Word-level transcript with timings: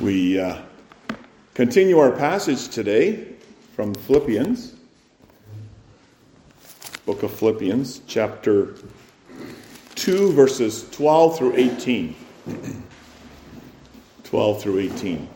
We 0.00 0.40
uh, 0.40 0.62
continue 1.52 1.98
our 1.98 2.10
passage 2.10 2.68
today 2.68 3.34
from 3.76 3.92
Philippians, 3.92 4.72
book 7.04 7.22
of 7.22 7.30
Philippians, 7.30 8.00
chapter 8.06 8.76
2, 9.96 10.32
verses 10.32 10.88
12 10.92 11.36
through 11.36 11.54
18. 11.54 12.16
12 14.24 14.62
through 14.62 14.78
18. 14.78 15.28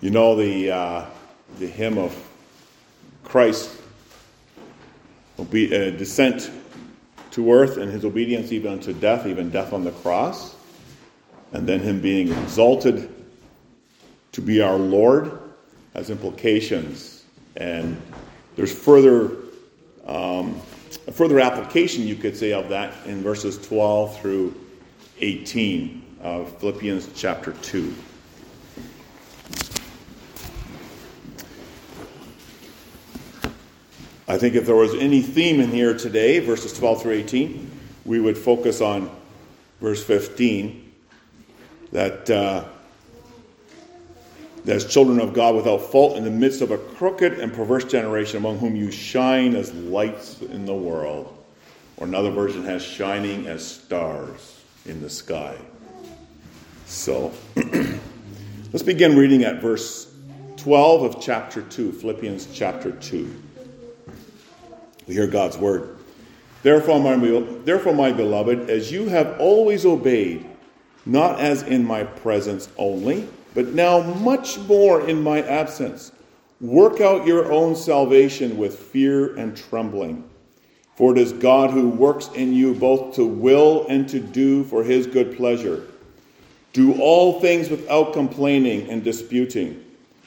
You 0.00 0.10
know 0.10 0.36
the, 0.36 0.70
uh, 0.70 1.04
the 1.58 1.66
hymn 1.66 1.98
of 1.98 2.16
Christ, 3.24 3.76
obe- 5.38 5.70
uh, 5.70 5.90
descent 5.90 6.50
to 7.32 7.52
earth 7.52 7.76
and 7.76 7.90
his 7.90 8.04
obedience 8.04 8.52
even 8.52 8.72
unto 8.72 8.92
death, 8.92 9.26
even 9.26 9.50
death 9.50 9.72
on 9.72 9.84
the 9.84 9.92
cross, 9.92 10.56
and 11.52 11.66
then 11.66 11.80
him 11.80 12.00
being 12.00 12.32
exalted 12.32 13.12
to 14.32 14.40
be 14.40 14.60
our 14.60 14.76
Lord 14.76 15.38
has 15.94 16.10
implications. 16.10 17.24
And 17.56 18.00
there's 18.56 18.72
further 18.72 19.36
um, 20.06 20.60
further 21.12 21.40
application, 21.40 22.06
you 22.06 22.16
could 22.16 22.36
say, 22.36 22.52
of 22.52 22.68
that 22.68 22.94
in 23.06 23.22
verses 23.22 23.58
12 23.66 24.20
through 24.20 24.54
18 25.20 26.16
of 26.22 26.56
Philippians 26.58 27.08
chapter 27.14 27.52
2. 27.52 27.94
I 34.30 34.38
think 34.38 34.54
if 34.54 34.64
there 34.64 34.76
was 34.76 34.94
any 34.94 35.22
theme 35.22 35.58
in 35.58 35.72
here 35.72 35.92
today, 35.92 36.38
verses 36.38 36.72
12 36.78 37.02
through 37.02 37.14
18, 37.14 37.68
we 38.04 38.20
would 38.20 38.38
focus 38.38 38.80
on 38.80 39.10
verse 39.80 40.04
15 40.04 40.92
that, 41.90 42.30
uh, 42.30 42.64
as 44.68 44.86
children 44.86 45.18
of 45.18 45.34
God 45.34 45.56
without 45.56 45.78
fault 45.78 46.16
in 46.16 46.22
the 46.22 46.30
midst 46.30 46.60
of 46.60 46.70
a 46.70 46.78
crooked 46.78 47.40
and 47.40 47.52
perverse 47.52 47.82
generation 47.82 48.36
among 48.36 48.58
whom 48.58 48.76
you 48.76 48.92
shine 48.92 49.56
as 49.56 49.74
lights 49.74 50.40
in 50.42 50.64
the 50.64 50.76
world. 50.76 51.36
Or 51.96 52.06
another 52.06 52.30
version 52.30 52.62
has 52.66 52.84
shining 52.84 53.48
as 53.48 53.66
stars 53.66 54.62
in 54.86 55.02
the 55.02 55.10
sky. 55.10 55.56
So 56.86 57.32
let's 57.56 58.84
begin 58.84 59.16
reading 59.16 59.42
at 59.42 59.60
verse 59.60 60.14
12 60.56 61.02
of 61.02 61.20
chapter 61.20 61.62
2, 61.62 61.90
Philippians 61.90 62.46
chapter 62.54 62.92
2. 62.92 63.49
We 65.10 65.16
hear 65.16 65.26
God's 65.26 65.58
word. 65.58 65.96
Therefore 66.62 67.00
my, 67.00 67.16
therefore, 67.64 67.92
my 67.92 68.12
beloved, 68.12 68.70
as 68.70 68.92
you 68.92 69.08
have 69.08 69.40
always 69.40 69.84
obeyed, 69.84 70.46
not 71.04 71.40
as 71.40 71.64
in 71.64 71.84
my 71.84 72.04
presence 72.04 72.68
only, 72.76 73.28
but 73.52 73.74
now 73.74 74.02
much 74.02 74.56
more 74.60 75.08
in 75.08 75.20
my 75.20 75.42
absence, 75.42 76.12
work 76.60 77.00
out 77.00 77.26
your 77.26 77.50
own 77.50 77.74
salvation 77.74 78.56
with 78.56 78.78
fear 78.78 79.34
and 79.34 79.56
trembling. 79.56 80.30
For 80.94 81.10
it 81.10 81.18
is 81.18 81.32
God 81.32 81.70
who 81.70 81.88
works 81.88 82.30
in 82.36 82.52
you 82.52 82.72
both 82.74 83.16
to 83.16 83.26
will 83.26 83.88
and 83.88 84.08
to 84.10 84.20
do 84.20 84.62
for 84.62 84.84
his 84.84 85.08
good 85.08 85.36
pleasure. 85.36 85.88
Do 86.72 86.94
all 87.00 87.40
things 87.40 87.68
without 87.68 88.12
complaining 88.12 88.88
and 88.88 89.02
disputing, 89.02 89.84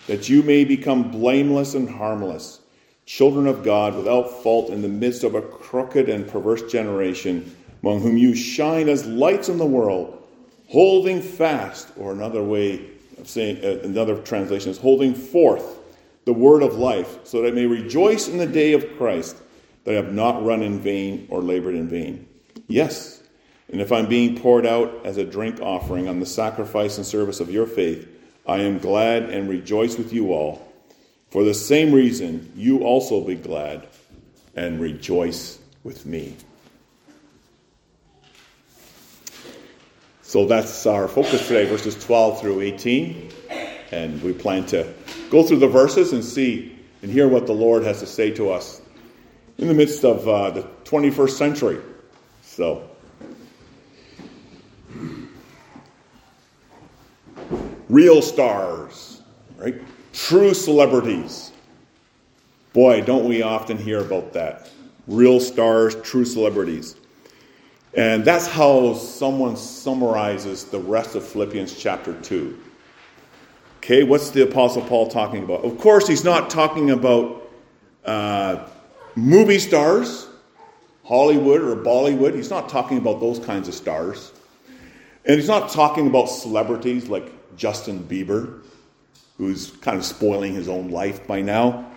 that 0.08 0.28
you 0.28 0.44
may 0.44 0.66
become 0.66 1.10
blameless 1.10 1.74
and 1.74 1.90
harmless 1.90 2.60
children 3.06 3.48
of 3.48 3.64
God 3.64 3.96
without 3.96 4.44
fault 4.44 4.70
in 4.70 4.82
the 4.82 4.88
midst 4.88 5.24
of 5.24 5.36
a 5.36 5.42
crooked 5.42 6.10
and 6.10 6.28
perverse 6.28 6.64
generation, 6.72 7.56
among 7.82 8.02
whom 8.02 8.18
you 8.18 8.34
shine 8.34 8.90
as 8.90 9.06
lights 9.06 9.50
in 9.50 9.58
the 9.58 9.66
world, 9.66 10.22
holding 10.70 11.22
fast, 11.22 11.90
or 11.98 12.12
another 12.12 12.44
way 12.44 12.90
of 13.18 13.28
saying, 13.28 13.64
uh, 13.64 13.80
another 13.84 14.22
translation 14.22 14.72
is 14.72 14.78
holding 14.78 15.14
forth 15.14 15.80
the 16.26 16.34
word 16.34 16.64
of 16.64 16.76
life, 16.76 17.20
so 17.26 17.42
that 17.42 17.50
I 17.50 17.52
may 17.52 17.66
rejoice 17.66 18.30
in 18.30 18.38
the 18.38 18.48
day 18.48 18.74
of 18.74 18.98
Christ, 18.98 19.36
that 19.84 19.92
I 19.92 19.96
have 19.96 20.14
not 20.14 20.44
run 20.46 20.62
in 20.62 20.80
vain 20.80 21.28
or 21.30 21.42
labored 21.42 21.76
in 21.76 21.90
vain. 21.90 22.28
Yes, 22.68 23.22
and 23.70 23.82
if 23.82 23.92
I'm 23.92 24.08
being 24.08 24.38
poured 24.38 24.66
out 24.66 25.06
as 25.06 25.18
a 25.18 25.26
drink 25.26 25.60
offering 25.60 26.08
on 26.08 26.20
the 26.20 26.26
sacrifice 26.26 26.98
and 26.98 27.06
service 27.06 27.42
of 27.42 27.50
your 27.50 27.66
faith, 27.66 28.08
I 28.48 28.60
am 28.60 28.80
glad 28.80 29.24
and 29.30 29.50
rejoice 29.50 29.98
with 29.98 30.14
you 30.14 30.32
all. 30.32 30.73
For 31.34 31.44
the 31.44 31.56
same 31.56 31.92
reason, 31.92 32.52
you 32.56 32.84
also 32.84 33.20
be 33.20 33.34
glad 33.34 33.88
and 34.56 34.80
rejoice 34.80 35.58
with 35.84 36.06
me. 36.06 36.36
So 40.22 40.46
that's 40.46 40.86
our 40.86 41.08
focus 41.08 41.48
today, 41.48 41.66
verses 41.66 41.96
12 42.06 42.40
through 42.40 42.62
18. 42.62 43.32
And 43.90 44.22
we 44.22 44.32
plan 44.32 44.68
to 44.68 44.94
go 45.32 45.42
through 45.42 45.58
the 45.58 45.68
verses 45.68 46.14
and 46.14 46.24
see 46.24 46.78
and 47.02 47.10
hear 47.10 47.28
what 47.28 47.48
the 47.48 47.54
Lord 47.54 47.82
has 47.82 48.00
to 48.02 48.06
say 48.06 48.30
to 48.36 48.52
us 48.52 48.80
in 49.58 49.68
the 49.68 49.74
midst 49.74 50.06
of 50.06 50.28
uh, 50.28 50.52
the 50.52 50.62
21st 50.84 51.32
century. 51.32 51.82
So, 52.44 52.88
real 57.90 58.22
stars, 58.22 59.24
right? 59.58 59.82
True 60.14 60.54
celebrities. 60.54 61.52
Boy, 62.72 63.02
don't 63.02 63.28
we 63.28 63.42
often 63.42 63.78
hear 63.78 64.00
about 64.00 64.32
that. 64.34 64.70
Real 65.08 65.40
stars, 65.40 65.96
true 66.02 66.24
celebrities. 66.24 66.96
And 67.96 68.24
that's 68.24 68.48
how 68.48 68.94
someone 68.94 69.58
summarizes 69.58 70.66
the 70.66 70.80
rest 70.80 71.16
of 71.16 71.26
Philippians 71.26 71.76
chapter 71.78 72.14
2. 72.22 72.60
Okay, 73.78 74.04
what's 74.04 74.30
the 74.30 74.44
Apostle 74.44 74.84
Paul 74.84 75.10
talking 75.10 75.44
about? 75.44 75.66
Of 75.66 75.78
course, 75.78 76.08
he's 76.08 76.24
not 76.24 76.50
talking 76.50 76.92
about 76.92 77.52
uh, 78.06 78.68
movie 79.16 79.60
stars, 79.60 80.28
Hollywood 81.04 81.62
or 81.62 81.76
Bollywood. 81.76 82.36
He's 82.36 82.50
not 82.50 82.70
talking 82.70 82.98
about 82.98 83.20
those 83.20 83.40
kinds 83.40 83.68
of 83.68 83.74
stars. 83.74 84.32
And 85.26 85.38
he's 85.38 85.48
not 85.48 85.70
talking 85.70 86.08
about 86.08 86.26
celebrities 86.26 87.10
like 87.10 87.32
Justin 87.58 88.04
Bieber 88.04 88.62
who's 89.44 89.72
kind 89.82 89.98
of 89.98 90.06
spoiling 90.06 90.54
his 90.54 90.70
own 90.70 90.90
life 90.90 91.28
by 91.28 91.42
now. 91.42 91.92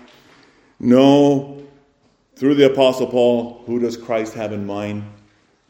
No, 0.80 1.62
through 2.34 2.56
the 2.56 2.70
Apostle 2.70 3.06
Paul, 3.06 3.62
who 3.66 3.78
does 3.78 3.96
Christ 3.96 4.34
have 4.34 4.52
in 4.52 4.66
mind? 4.66 5.04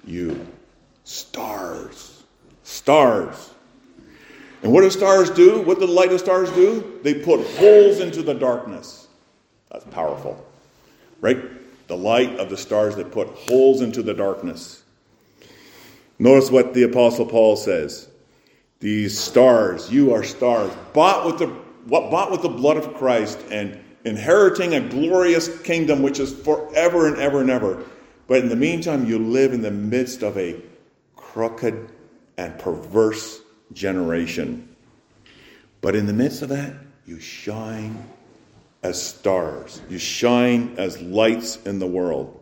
You. 0.05 0.47
Stars. 1.05 2.25
Stars. 2.63 3.51
And 4.63 4.73
what 4.73 4.81
do 4.81 4.91
stars 4.91 5.31
do? 5.31 5.61
What 5.61 5.79
do 5.79 5.87
the 5.87 5.93
light 5.93 6.11
of 6.13 6.19
stars 6.19 6.51
do? 6.53 6.99
They 7.03 7.15
put 7.15 7.47
holes 7.59 8.01
into 8.01 8.23
the 8.23 8.35
darkness. 8.35 9.07
That's 9.71 9.85
powerful. 9.85 10.45
Right? 11.21 11.39
The 11.89 11.97
light 11.97 12.39
of 12.39 12.51
the 12.51 12.57
stars 12.57 12.97
that 12.97 13.13
put 13.13 13.29
holes 13.29 13.83
into 13.83 14.03
the 14.03 14.15
darkness. 14.15 14.83
Notice 16.19 16.51
what 16.51 16.73
the 16.75 16.85
Apostle 16.85 17.27
Paul 17.27 17.57
says. 17.57 18.09
These 18.81 19.19
stars, 19.19 19.91
you 19.93 20.13
are 20.15 20.25
stars, 20.25 20.73
bought 20.93 21.27
with 21.27 21.39
the 21.39 21.66
what 21.87 22.11
bought 22.11 22.31
with 22.31 22.43
the 22.43 22.49
blood 22.49 22.77
of 22.77 22.95
Christ 22.95 23.39
and 23.51 23.81
inheriting 24.05 24.75
a 24.75 24.81
glorious 24.81 25.49
kingdom 25.61 26.03
which 26.03 26.19
is 26.19 26.33
forever 26.33 27.07
and 27.07 27.17
ever 27.19 27.41
and 27.41 27.51
ever. 27.51 27.85
But 28.27 28.39
in 28.39 28.49
the 28.49 28.57
meantime, 28.57 29.07
you 29.07 29.19
live 29.19 29.53
in 29.53 29.63
the 29.63 29.71
midst 29.71 30.23
of 30.23 30.37
a 30.37 30.61
crooked 31.15 31.93
and 32.37 32.59
perverse 32.59 33.41
generation. 33.73 34.75
But 35.81 35.95
in 35.95 36.07
the 36.07 36.13
midst 36.13 36.43
of 36.43 36.49
that, 36.49 36.75
you 37.07 37.21
shine 37.21 38.05
as 38.83 39.01
stars. 39.01 39.81
You 39.89 39.99
shine 39.99 40.75
as 40.79 41.01
lights 41.01 41.57
in 41.65 41.79
the 41.79 41.87
world. 41.87 42.41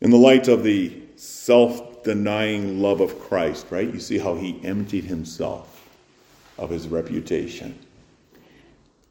In 0.00 0.10
the 0.10 0.16
light 0.16 0.48
of 0.48 0.64
the 0.64 1.00
self 1.14 2.02
denying 2.02 2.80
love 2.80 3.00
of 3.00 3.20
Christ, 3.20 3.66
right? 3.70 3.92
You 3.92 4.00
see 4.00 4.18
how 4.18 4.34
he 4.34 4.60
emptied 4.64 5.04
himself 5.04 5.75
of 6.58 6.70
his 6.70 6.88
reputation 6.88 7.78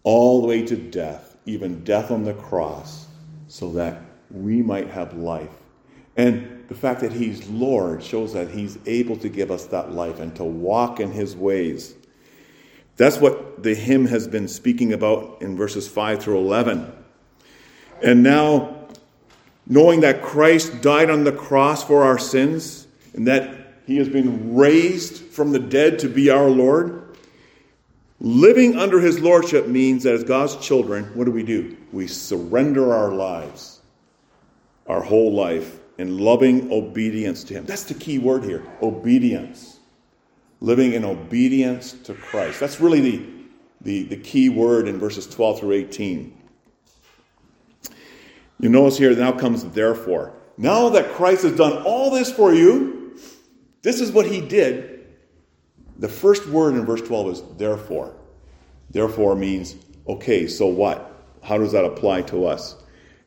all 0.06 0.42
the 0.42 0.48
way 0.48 0.66
to 0.66 0.78
death, 0.78 1.36
even 1.46 1.84
death 1.84 2.12
on 2.12 2.24
the 2.24 2.34
cross, 2.34 3.08
so 3.48 3.72
that 3.74 4.02
we 4.32 4.62
might 4.62 4.88
have 4.88 5.14
life. 5.16 5.50
And 6.16 6.64
the 6.70 6.76
fact 6.76 7.02
that 7.02 7.12
he's 7.12 7.48
Lord 7.50 8.04
shows 8.04 8.34
that 8.34 8.50
he's 8.50 8.78
able 8.86 9.18
to 9.18 9.30
give 9.30 9.52
us 9.52 9.66
that 9.68 9.92
life 9.92 10.20
and 10.20 10.34
to 10.36 10.44
walk 10.44 11.00
in 11.00 11.12
his 11.12 11.36
ways. 11.36 11.96
That's 12.98 13.18
what 13.18 13.64
the 13.64 13.76
hymn 13.76 14.06
has 14.06 14.28
been 14.28 14.48
speaking 14.48 14.94
about 14.94 15.42
in 15.42 15.58
verses 15.58 15.88
5 15.88 16.24
through 16.24 16.38
11. 16.38 16.94
And 18.04 18.24
now, 18.24 18.88
knowing 19.68 20.02
that 20.02 20.22
Christ 20.22 20.82
died 20.82 21.10
on 21.10 21.24
the 21.24 21.32
cross 21.32 21.84
for 21.84 22.04
our 22.04 22.20
sins, 22.20 22.88
and 23.14 23.28
that 23.28 23.82
he 23.88 23.98
has 23.98 24.08
been 24.08 24.56
raised 24.56 25.18
from 25.18 25.52
the 25.52 25.60
dead 25.60 26.00
to 26.00 26.10
be 26.10 26.30
our 26.30 26.50
Lord. 26.50 27.05
Living 28.20 28.78
under 28.78 29.00
his 29.00 29.20
lordship 29.20 29.68
means 29.68 30.04
that 30.04 30.14
as 30.14 30.24
God's 30.24 30.56
children, 30.58 31.06
what 31.16 31.26
do 31.26 31.32
we 31.32 31.44
do? 31.44 31.76
We 31.92 32.08
surrender 32.08 32.94
our 32.94 33.12
lives, 33.12 33.82
our 34.88 35.02
whole 35.02 35.34
life 35.34 35.80
in 35.98 36.18
loving 36.18 36.72
obedience 36.72 37.44
to 37.46 37.54
Him. 37.54 37.66
That's 37.66 37.84
the 37.84 37.94
key 37.94 38.20
word 38.20 38.44
here 38.44 38.66
obedience. 38.82 39.80
Living 40.62 40.94
in 40.94 41.06
obedience 41.06 41.94
to 42.04 42.14
Christ. 42.14 42.60
That's 42.60 42.80
really 42.80 43.02
the, 43.02 43.26
the, 43.82 44.04
the 44.04 44.18
key 44.18 44.50
word 44.50 44.88
in 44.88 44.98
verses 45.00 45.28
12 45.28 45.60
through 45.60 45.72
18. 45.74 46.38
You 48.60 48.70
notice 48.70 48.98
here, 48.98 49.14
now 49.16 49.34
comes 49.34 49.64
therefore. 49.66 50.34
Now 50.58 50.90
that 50.90 51.12
Christ 51.12 51.44
has 51.44 51.56
done 51.56 51.84
all 51.84 52.10
this 52.10 52.32
for 52.32 52.54
you, 52.54 53.18
this 53.82 54.00
is 54.00 54.12
what 54.12 54.26
He 54.26 54.42
did. 54.42 54.95
The 55.98 56.10
first 56.10 56.48
word 56.48 56.76
in 56.76 56.86
verse 56.86 57.02
12 57.02 57.30
is 57.30 57.42
therefore. 57.58 58.16
Therefore 58.90 59.36
means, 59.36 59.76
okay, 60.08 60.48
so 60.48 60.68
what? 60.68 61.12
How 61.42 61.58
does 61.58 61.72
that 61.72 61.86
apply 61.86 62.24
to 62.24 62.46
us? 62.46 62.76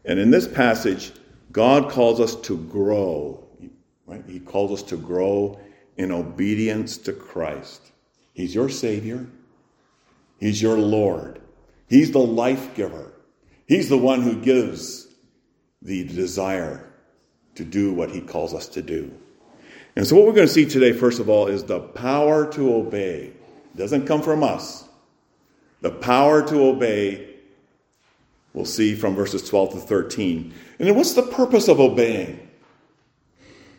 And 0.05 0.19
in 0.19 0.31
this 0.31 0.49
passage, 0.49 1.13
God 1.53 1.91
calls 1.91 2.21
us 2.21 2.35
to 2.43 2.57
grow. 2.57 3.45
Right? 4.07 4.25
He 4.27 4.41
calls 4.41 4.81
us 4.81 4.89
to 4.91 4.97
grow 4.97 5.59
in 5.97 6.13
obedience 6.13 6.97
to 6.99 7.13
Christ. 7.13 7.83
He's 8.33 8.55
your 8.55 8.69
Savior. 8.69 9.27
He's 10.39 10.63
your 10.63 10.79
Lord. 10.79 11.41
He's 11.89 12.13
the 12.13 12.19
life 12.19 12.75
giver. 12.75 13.13
He's 13.67 13.89
the 13.89 13.99
one 13.99 14.23
who 14.23 14.41
gives 14.41 15.09
the 15.83 16.05
desire 16.05 16.93
to 17.57 17.65
do 17.65 17.93
what 17.93 18.11
He 18.11 18.21
calls 18.21 18.55
us 18.55 18.69
to 18.69 18.83
do. 18.83 19.13
And 19.99 20.07
so, 20.07 20.15
what 20.15 20.27
we're 20.27 20.33
going 20.33 20.47
to 20.47 20.53
see 20.53 20.65
today, 20.65 20.93
first 20.93 21.19
of 21.19 21.29
all, 21.29 21.49
is 21.49 21.65
the 21.65 21.81
power 21.81 22.49
to 22.53 22.73
obey. 22.73 23.33
It 23.75 23.77
doesn't 23.77 24.07
come 24.07 24.23
from 24.23 24.45
us. 24.45 24.85
The 25.81 25.91
power 25.91 26.41
to 26.47 26.69
obey, 26.69 27.35
we'll 28.53 28.65
see 28.65 28.95
from 28.95 29.17
verses 29.17 29.49
12 29.49 29.73
to 29.73 29.81
13. 29.81 30.55
And 30.79 30.87
then, 30.87 30.95
what's 30.95 31.15
the 31.15 31.23
purpose 31.23 31.67
of 31.67 31.81
obeying? 31.81 32.49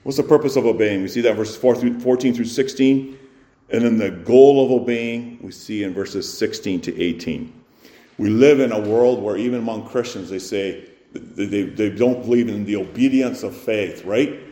What's 0.04 0.18
the 0.18 0.24
purpose 0.24 0.58
of 0.58 0.66
obeying? 0.66 1.04
We 1.04 1.08
see 1.08 1.22
that 1.22 1.38
verses 1.38 1.56
14 1.56 2.34
through 2.34 2.44
16. 2.44 3.18
And 3.70 3.86
then 3.86 3.98
the 3.98 4.12
goal 4.12 4.66
of 4.66 4.72
obeying, 4.72 5.40
we 5.42 5.54
see 5.54 5.84
in 5.84 5.94
verses 5.94 6.38
16 6.38 6.82
to 6.82 7.02
18. 7.02 7.54
We 8.18 8.30
live 8.30 8.60
in 8.60 8.74
a 8.74 8.80
world 8.80 9.24
where 9.24 9.38
even 9.38 9.60
among 9.60 9.88
Christians, 9.88 10.30
they 10.30 10.40
say 10.40 10.84
they, 11.14 11.64
they 11.64 11.90
don't 11.90 12.24
believe 12.24 12.50
in 12.50 12.66
the 12.66 12.76
obedience 12.76 13.42
of 13.44 13.56
faith, 13.56 14.04
right? 14.04 14.49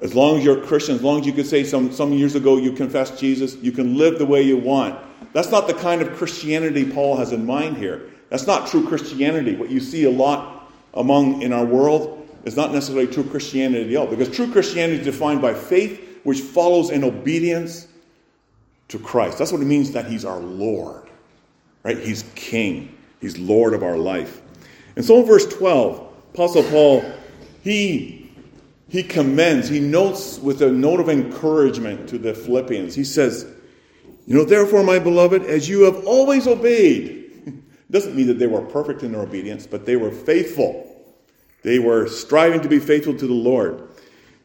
As 0.00 0.14
long 0.14 0.38
as 0.38 0.44
you're 0.44 0.62
a 0.62 0.66
Christian, 0.66 0.94
as 0.94 1.02
long 1.02 1.20
as 1.20 1.26
you 1.26 1.32
could 1.32 1.46
say 1.46 1.62
some, 1.62 1.92
some 1.92 2.12
years 2.12 2.34
ago 2.34 2.56
you 2.56 2.72
confessed 2.72 3.18
Jesus, 3.18 3.56
you 3.56 3.72
can 3.72 3.96
live 3.98 4.18
the 4.18 4.26
way 4.26 4.42
you 4.42 4.56
want. 4.56 4.98
That's 5.32 5.50
not 5.50 5.66
the 5.66 5.74
kind 5.74 6.00
of 6.00 6.14
Christianity 6.16 6.90
Paul 6.90 7.16
has 7.16 7.32
in 7.32 7.44
mind 7.44 7.76
here. 7.76 8.10
That's 8.30 8.46
not 8.46 8.68
true 8.68 8.86
Christianity. 8.86 9.56
What 9.56 9.70
you 9.70 9.80
see 9.80 10.04
a 10.04 10.10
lot 10.10 10.72
among 10.94 11.42
in 11.42 11.52
our 11.52 11.64
world 11.64 12.28
is 12.44 12.56
not 12.56 12.72
necessarily 12.72 13.06
true 13.06 13.24
Christianity 13.24 13.94
at 13.94 14.00
all. 14.00 14.06
Because 14.06 14.30
true 14.30 14.50
Christianity 14.50 15.00
is 15.00 15.04
defined 15.04 15.42
by 15.42 15.52
faith, 15.52 16.20
which 16.24 16.40
follows 16.40 16.90
in 16.90 17.04
obedience 17.04 17.88
to 18.88 18.98
Christ. 18.98 19.38
That's 19.38 19.52
what 19.52 19.60
it 19.60 19.66
means 19.66 19.92
that 19.92 20.06
He's 20.06 20.24
our 20.24 20.40
Lord. 20.40 21.08
Right? 21.82 21.98
He's 21.98 22.24
King. 22.34 22.96
He's 23.20 23.38
Lord 23.38 23.74
of 23.74 23.82
our 23.82 23.96
life. 23.96 24.40
And 24.96 25.04
so 25.04 25.20
in 25.20 25.26
verse 25.26 25.46
12, 25.46 26.08
Apostle 26.34 26.62
Paul, 26.64 27.04
he, 27.62 28.19
he 28.90 29.04
commends, 29.04 29.68
he 29.68 29.78
notes 29.78 30.40
with 30.40 30.62
a 30.62 30.70
note 30.70 30.98
of 30.98 31.08
encouragement 31.08 32.08
to 32.08 32.18
the 32.18 32.34
Philippians. 32.34 32.92
He 32.92 33.04
says, 33.04 33.46
You 34.26 34.34
know, 34.34 34.44
therefore, 34.44 34.82
my 34.82 34.98
beloved, 34.98 35.44
as 35.44 35.68
you 35.68 35.82
have 35.82 36.04
always 36.04 36.48
obeyed, 36.48 37.62
doesn't 37.90 38.16
mean 38.16 38.26
that 38.26 38.40
they 38.40 38.48
were 38.48 38.62
perfect 38.62 39.04
in 39.04 39.12
their 39.12 39.20
obedience, 39.20 39.64
but 39.64 39.86
they 39.86 39.94
were 39.94 40.10
faithful. 40.10 40.88
They 41.62 41.78
were 41.78 42.08
striving 42.08 42.62
to 42.62 42.68
be 42.68 42.80
faithful 42.80 43.14
to 43.14 43.26
the 43.28 43.32
Lord. 43.32 43.90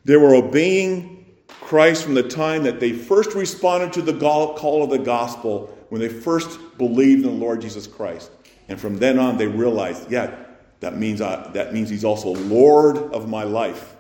They 0.03 0.15
were 0.15 0.36
obeying 0.36 1.25
Christ 1.47 2.03
from 2.03 2.13
the 2.13 2.21
time 2.21 2.62
that 2.63 2.80
they 2.80 2.92
first 2.92 3.33
responded 3.33 3.94
to 3.94 4.03
the 4.03 4.13
call 4.19 4.83
of 4.83 4.92
the 4.92 5.00
gospel, 5.00 5.75
when 5.89 6.01
they 6.01 6.09
first 6.09 6.59
believed 6.77 7.25
in 7.25 7.39
the 7.39 7.45
Lord 7.45 7.62
Jesus 7.62 7.88
Christ. 7.88 8.30
And 8.68 8.80
from 8.80 8.97
then 8.97 9.18
on, 9.18 9.38
they 9.38 9.47
realized, 9.47 10.12
yeah, 10.12 10.36
that 10.81 10.97
means, 10.97 11.19
I, 11.19 11.50
that 11.53 11.74
means 11.74 11.89
He's 11.89 12.06
also 12.06 12.30
Lord 12.30 12.97
of 12.97 13.27
my 13.27 13.44
life. 13.44 13.94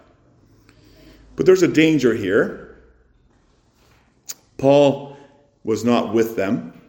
But 1.35 1.45
there's 1.45 1.63
a 1.63 1.67
danger 1.67 2.13
here. 2.13 2.77
Paul 4.57 5.17
was 5.63 5.83
not 5.83 6.13
with 6.13 6.35
them, 6.35 6.79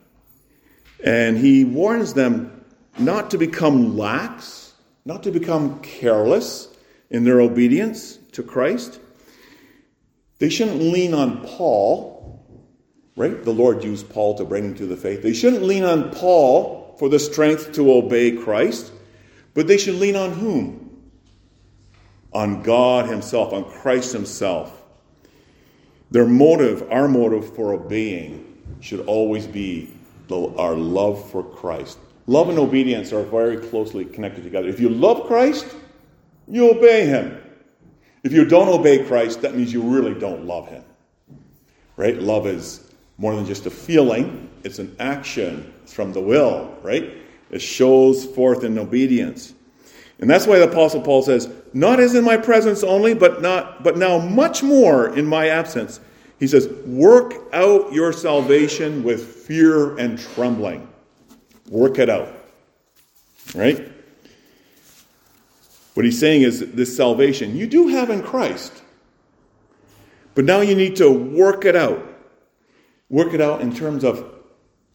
and 1.02 1.36
he 1.36 1.64
warns 1.64 2.14
them 2.14 2.64
not 2.98 3.30
to 3.32 3.38
become 3.38 3.96
lax, 3.96 4.72
not 5.04 5.22
to 5.24 5.30
become 5.30 5.80
careless 5.80 6.68
in 7.10 7.24
their 7.24 7.40
obedience 7.40 8.18
to 8.32 8.42
Christ. 8.42 9.00
They 10.38 10.48
shouldn't 10.48 10.80
lean 10.80 11.14
on 11.14 11.42
Paul, 11.44 12.44
right? 13.16 13.42
The 13.42 13.52
Lord 13.52 13.82
used 13.82 14.10
Paul 14.10 14.36
to 14.36 14.44
bring 14.44 14.64
them 14.64 14.74
to 14.76 14.86
the 14.86 14.96
faith. 14.96 15.22
They 15.22 15.32
shouldn't 15.32 15.62
lean 15.62 15.84
on 15.84 16.10
Paul 16.10 16.94
for 16.98 17.08
the 17.08 17.18
strength 17.18 17.72
to 17.72 17.92
obey 17.92 18.32
Christ, 18.32 18.92
but 19.54 19.66
they 19.66 19.78
should 19.78 19.94
lean 19.96 20.16
on 20.16 20.32
whom? 20.32 20.85
On 22.36 22.62
God 22.62 23.08
Himself, 23.08 23.54
on 23.54 23.64
Christ 23.64 24.12
Himself. 24.12 24.82
Their 26.10 26.26
motive, 26.26 26.86
our 26.92 27.08
motive 27.08 27.56
for 27.56 27.72
obeying, 27.72 28.62
should 28.80 29.00
always 29.06 29.46
be 29.46 29.90
our 30.30 30.74
love 30.74 31.30
for 31.30 31.42
Christ. 31.42 31.98
Love 32.26 32.50
and 32.50 32.58
obedience 32.58 33.10
are 33.14 33.22
very 33.22 33.56
closely 33.56 34.04
connected 34.04 34.44
together. 34.44 34.68
If 34.68 34.78
you 34.78 34.90
love 34.90 35.26
Christ, 35.26 35.66
you 36.46 36.70
obey 36.70 37.06
Him. 37.06 37.40
If 38.22 38.32
you 38.34 38.44
don't 38.44 38.68
obey 38.68 39.02
Christ, 39.06 39.40
that 39.40 39.54
means 39.54 39.72
you 39.72 39.80
really 39.80 40.12
don't 40.12 40.44
love 40.44 40.68
Him. 40.68 40.84
Right? 41.96 42.20
Love 42.20 42.46
is 42.46 42.92
more 43.16 43.34
than 43.34 43.46
just 43.46 43.64
a 43.64 43.70
feeling, 43.70 44.50
it's 44.62 44.78
an 44.78 44.94
action 44.98 45.72
from 45.86 46.12
the 46.12 46.20
will, 46.20 46.76
right? 46.82 47.14
It 47.50 47.60
shows 47.60 48.26
forth 48.26 48.62
in 48.62 48.78
obedience. 48.78 49.54
And 50.18 50.30
that's 50.30 50.46
why 50.46 50.58
the 50.58 50.68
apostle 50.68 51.02
Paul 51.02 51.22
says, 51.22 51.48
"Not 51.74 52.00
as 52.00 52.14
in 52.14 52.24
my 52.24 52.36
presence 52.36 52.82
only, 52.82 53.14
but 53.14 53.42
not 53.42 53.82
but 53.82 53.98
now 53.98 54.18
much 54.18 54.62
more 54.62 55.14
in 55.14 55.26
my 55.26 55.48
absence." 55.48 56.00
He 56.38 56.46
says, 56.46 56.68
"Work 56.86 57.34
out 57.52 57.92
your 57.92 58.12
salvation 58.12 59.02
with 59.02 59.22
fear 59.22 59.96
and 59.96 60.18
trembling." 60.18 60.88
Work 61.68 61.98
it 61.98 62.08
out. 62.08 62.28
Right? 63.54 63.88
What 65.94 66.04
he's 66.04 66.18
saying 66.18 66.42
is 66.42 66.60
this 66.60 66.96
salvation 66.96 67.56
you 67.56 67.66
do 67.66 67.88
have 67.88 68.10
in 68.10 68.22
Christ. 68.22 68.72
But 70.34 70.44
now 70.44 70.60
you 70.60 70.74
need 70.74 70.96
to 70.96 71.10
work 71.10 71.64
it 71.64 71.74
out. 71.74 72.06
Work 73.08 73.34
it 73.34 73.40
out 73.40 73.60
in 73.60 73.74
terms 73.74 74.04
of 74.04 74.24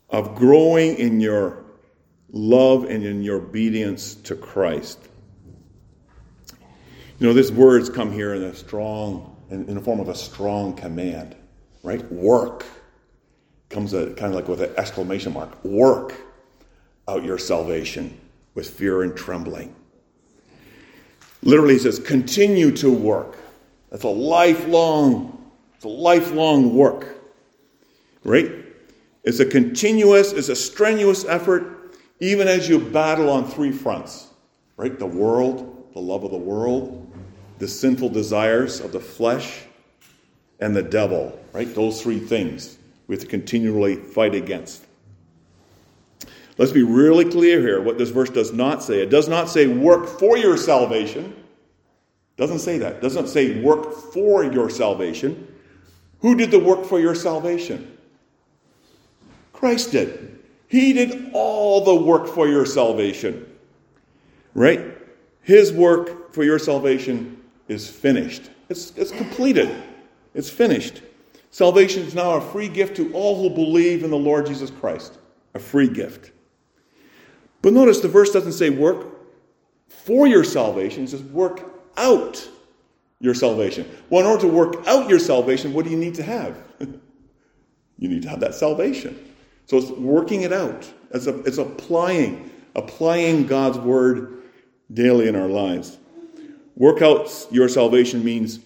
of 0.09 0.35
growing 0.35 0.95
in 0.97 1.21
your 1.21 1.63
love 2.31 2.83
and 2.83 3.05
in 3.05 3.23
your 3.23 3.37
obedience 3.37 4.13
to 4.15 4.35
Christ. 4.35 4.99
You 7.21 7.27
know, 7.27 7.33
these 7.33 7.51
words 7.51 7.87
come 7.87 8.11
here 8.11 8.33
in 8.33 8.41
a 8.41 8.55
strong, 8.55 9.37
in, 9.51 9.69
in 9.69 9.75
the 9.75 9.79
form 9.79 9.99
of 9.99 10.09
a 10.09 10.15
strong 10.15 10.75
command, 10.75 11.35
right? 11.83 12.03
Work 12.11 12.65
comes 13.69 13.93
a, 13.93 14.07
kind 14.15 14.33
of 14.33 14.33
like 14.33 14.47
with 14.47 14.59
an 14.59 14.73
exclamation 14.75 15.31
mark. 15.31 15.63
Work 15.63 16.15
out 17.07 17.23
your 17.23 17.37
salvation 17.37 18.19
with 18.55 18.71
fear 18.71 19.03
and 19.03 19.15
trembling. 19.15 19.75
Literally 21.43 21.77
says, 21.77 21.99
continue 21.99 22.71
to 22.77 22.91
work. 22.91 23.37
That's 23.91 24.03
a 24.03 24.09
lifelong, 24.09 25.47
it's 25.75 25.85
a 25.85 25.89
lifelong 25.89 26.73
work. 26.73 27.19
Right? 28.23 28.51
It's 29.23 29.39
a 29.39 29.45
continuous, 29.45 30.31
it's 30.31 30.49
a 30.49 30.55
strenuous 30.55 31.23
effort, 31.25 31.99
even 32.19 32.47
as 32.47 32.67
you 32.67 32.79
battle 32.79 33.29
on 33.29 33.45
three 33.45 33.71
fronts, 33.71 34.29
right? 34.75 34.97
The 34.97 35.05
world, 35.05 35.89
the 35.93 35.99
love 35.99 36.23
of 36.23 36.31
the 36.31 36.37
world, 36.37 37.09
the 37.61 37.67
sinful 37.67 38.09
desires 38.09 38.79
of 38.79 38.91
the 38.91 38.99
flesh, 38.99 39.61
and 40.61 40.75
the 40.75 40.81
devil, 40.81 41.39
right? 41.53 41.73
Those 41.75 42.01
three 42.01 42.19
things 42.19 42.77
we 43.07 43.15
have 43.15 43.23
to 43.23 43.29
continually 43.29 43.95
fight 43.95 44.33
against. 44.33 44.83
Let's 46.57 46.71
be 46.71 46.81
really 46.81 47.25
clear 47.25 47.59
here 47.59 47.79
what 47.79 47.99
this 47.99 48.09
verse 48.09 48.31
does 48.31 48.51
not 48.51 48.81
say. 48.81 49.01
It 49.01 49.11
does 49.11 49.27
not 49.27 49.47
say 49.47 49.67
work 49.67 50.07
for 50.07 50.37
your 50.37 50.57
salvation. 50.57 51.35
Doesn't 52.35 52.59
say 52.59 52.79
that. 52.79 52.93
It 52.93 53.01
doesn't 53.01 53.27
say 53.27 53.61
work 53.61 53.93
for 54.13 54.43
your 54.43 54.69
salvation. 54.69 55.47
Who 56.19 56.35
did 56.35 56.49
the 56.49 56.59
work 56.59 56.85
for 56.85 56.99
your 56.99 57.15
salvation? 57.15 57.95
Christ 59.53 59.91
did. 59.91 60.39
He 60.67 60.93
did 60.93 61.29
all 61.33 61.83
the 61.83 61.95
work 61.95 62.27
for 62.27 62.47
your 62.47 62.65
salvation. 62.65 63.45
Right? 64.55 64.81
His 65.41 65.71
work 65.71 66.33
for 66.33 66.43
your 66.43 66.59
salvation 66.59 67.40
is 67.71 67.89
finished. 67.89 68.49
It's, 68.69 68.91
it's 68.95 69.11
completed. 69.11 69.73
It's 70.33 70.49
finished. 70.49 71.01
Salvation 71.49 72.03
is 72.03 72.13
now 72.13 72.33
a 72.33 72.41
free 72.41 72.67
gift 72.67 72.95
to 72.97 73.11
all 73.13 73.41
who 73.41 73.49
believe 73.49 74.03
in 74.03 74.11
the 74.11 74.17
Lord 74.17 74.45
Jesus 74.45 74.69
Christ. 74.69 75.17
A 75.53 75.59
free 75.59 75.87
gift. 75.87 76.31
But 77.61 77.73
notice 77.73 77.99
the 77.99 78.07
verse 78.07 78.31
doesn't 78.31 78.53
say 78.53 78.69
work 78.69 79.07
for 79.87 80.27
your 80.27 80.43
salvation, 80.43 81.03
it 81.03 81.09
says 81.09 81.21
work 81.23 81.63
out 81.97 82.47
your 83.19 83.33
salvation? 83.33 83.89
Well, 84.09 84.21
in 84.21 84.27
order 84.27 84.41
to 84.41 84.47
work 84.47 84.87
out 84.87 85.09
your 85.09 85.19
salvation, 85.19 85.73
what 85.73 85.85
do 85.85 85.91
you 85.91 85.97
need 85.97 86.15
to 86.15 86.23
have? 86.23 86.57
you 86.79 88.09
need 88.09 88.23
to 88.23 88.29
have 88.29 88.39
that 88.39 88.55
salvation. 88.55 89.33
So 89.67 89.77
it's 89.77 89.91
working 89.91 90.41
it 90.41 90.51
out. 90.51 90.91
It's, 91.11 91.27
a, 91.27 91.39
it's 91.43 91.59
applying, 91.59 92.49
applying 92.75 93.45
God's 93.45 93.77
word 93.77 94.41
daily 94.93 95.27
in 95.27 95.35
our 95.35 95.47
lives. 95.47 95.97
Work 96.81 97.03
out 97.03 97.29
your 97.51 97.69
salvation 97.69 98.23
means 98.23 98.59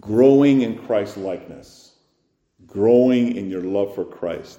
growing 0.00 0.62
in 0.62 0.76
Christ 0.76 1.16
likeness, 1.16 1.92
growing 2.66 3.36
in 3.36 3.48
your 3.48 3.62
love 3.62 3.94
for 3.94 4.04
Christ. 4.04 4.58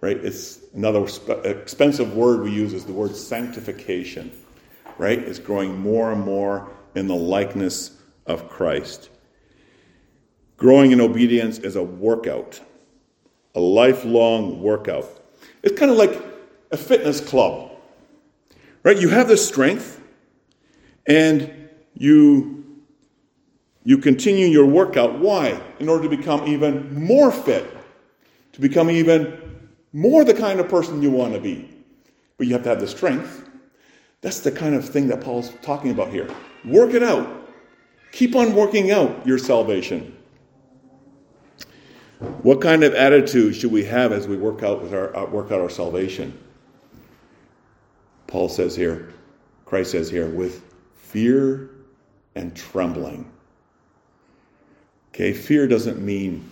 Right? 0.00 0.16
It's 0.16 0.60
another 0.72 1.06
expensive 1.44 2.16
word 2.16 2.40
we 2.40 2.52
use 2.52 2.72
is 2.72 2.86
the 2.86 2.92
word 2.94 3.14
sanctification. 3.14 4.32
Right? 4.96 5.18
It's 5.18 5.38
growing 5.38 5.78
more 5.78 6.10
and 6.10 6.22
more 6.22 6.70
in 6.94 7.06
the 7.06 7.14
likeness 7.14 7.98
of 8.24 8.48
Christ. 8.48 9.10
Growing 10.56 10.92
in 10.92 11.02
obedience 11.02 11.58
is 11.58 11.76
a 11.76 11.82
workout, 11.82 12.58
a 13.54 13.60
lifelong 13.60 14.62
workout. 14.62 15.04
It's 15.62 15.78
kind 15.78 15.90
of 15.90 15.98
like 15.98 16.18
a 16.70 16.78
fitness 16.78 17.20
club, 17.20 17.72
right? 18.84 18.98
You 18.98 19.10
have 19.10 19.28
the 19.28 19.36
strength 19.36 20.00
and 21.06 21.65
you, 21.96 22.64
you 23.84 23.98
continue 23.98 24.46
your 24.46 24.66
workout. 24.66 25.18
Why? 25.18 25.60
In 25.80 25.88
order 25.88 26.08
to 26.08 26.16
become 26.16 26.46
even 26.46 26.94
more 26.94 27.32
fit, 27.32 27.76
to 28.52 28.60
become 28.60 28.90
even 28.90 29.68
more 29.92 30.24
the 30.24 30.34
kind 30.34 30.60
of 30.60 30.68
person 30.68 31.02
you 31.02 31.10
want 31.10 31.32
to 31.32 31.40
be. 31.40 31.70
But 32.36 32.46
you 32.46 32.52
have 32.52 32.62
to 32.64 32.68
have 32.68 32.80
the 32.80 32.88
strength. 32.88 33.48
That's 34.20 34.40
the 34.40 34.52
kind 34.52 34.74
of 34.74 34.86
thing 34.86 35.08
that 35.08 35.22
Paul's 35.22 35.52
talking 35.62 35.90
about 35.90 36.10
here. 36.10 36.28
Work 36.64 36.94
it 36.94 37.02
out. 37.02 37.48
Keep 38.12 38.36
on 38.36 38.54
working 38.54 38.90
out 38.90 39.26
your 39.26 39.38
salvation. 39.38 40.16
What 42.42 42.60
kind 42.60 42.82
of 42.82 42.94
attitude 42.94 43.54
should 43.54 43.72
we 43.72 43.84
have 43.84 44.12
as 44.12 44.26
we 44.26 44.36
work 44.36 44.62
out 44.62 44.82
with 44.82 44.94
our 44.94 45.14
uh, 45.14 45.26
work 45.26 45.52
out 45.52 45.60
our 45.60 45.68
salvation? 45.68 46.38
Paul 48.26 48.48
says 48.48 48.74
here, 48.74 49.12
Christ 49.66 49.92
says 49.92 50.10
here, 50.10 50.28
with 50.28 50.62
fear 50.94 51.75
and 52.36 52.54
trembling. 52.54 53.28
Okay, 55.12 55.32
fear 55.32 55.66
doesn't 55.66 56.00
mean 56.00 56.48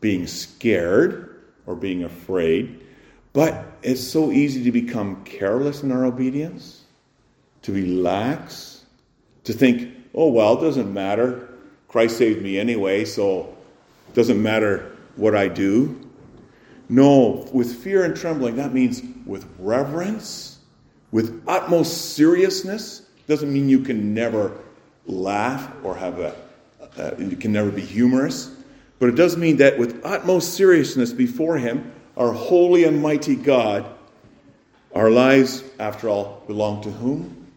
being 0.00 0.26
scared 0.26 1.40
or 1.66 1.74
being 1.74 2.04
afraid, 2.04 2.84
but 3.32 3.64
it's 3.82 4.06
so 4.06 4.30
easy 4.30 4.62
to 4.64 4.70
become 4.70 5.24
careless 5.24 5.82
in 5.82 5.90
our 5.90 6.04
obedience, 6.04 6.82
to 7.62 7.72
relax, 7.72 8.84
to 9.44 9.52
think, 9.52 9.94
oh, 10.14 10.28
well, 10.30 10.58
it 10.58 10.60
doesn't 10.60 10.92
matter. 10.92 11.48
Christ 11.88 12.18
saved 12.18 12.42
me 12.42 12.58
anyway, 12.58 13.04
so 13.06 13.56
it 14.08 14.14
doesn't 14.14 14.40
matter 14.40 14.94
what 15.16 15.34
I 15.34 15.48
do. 15.48 15.98
No, 16.90 17.48
with 17.52 17.82
fear 17.82 18.04
and 18.04 18.14
trembling, 18.14 18.56
that 18.56 18.74
means 18.74 19.00
with 19.24 19.48
reverence, 19.58 20.58
with 21.10 21.42
utmost 21.48 22.14
seriousness. 22.14 23.02
Doesn't 23.26 23.50
mean 23.50 23.70
you 23.70 23.80
can 23.80 24.12
never 24.12 24.52
laugh 25.06 25.70
or 25.82 25.96
have 25.96 26.18
a, 26.18 26.34
uh, 26.96 27.12
you 27.18 27.36
can 27.36 27.52
never 27.52 27.70
be 27.70 27.82
humorous, 27.82 28.54
but 28.98 29.08
it 29.08 29.14
does 29.14 29.36
mean 29.36 29.56
that 29.58 29.78
with 29.78 30.04
utmost 30.04 30.54
seriousness 30.54 31.12
before 31.12 31.58
Him, 31.58 31.92
our 32.16 32.32
holy 32.32 32.84
and 32.84 33.02
mighty 33.02 33.36
God, 33.36 33.86
our 34.94 35.10
lives, 35.10 35.64
after 35.78 36.08
all, 36.08 36.42
belong 36.46 36.82
to 36.82 36.90
whom? 36.90 37.50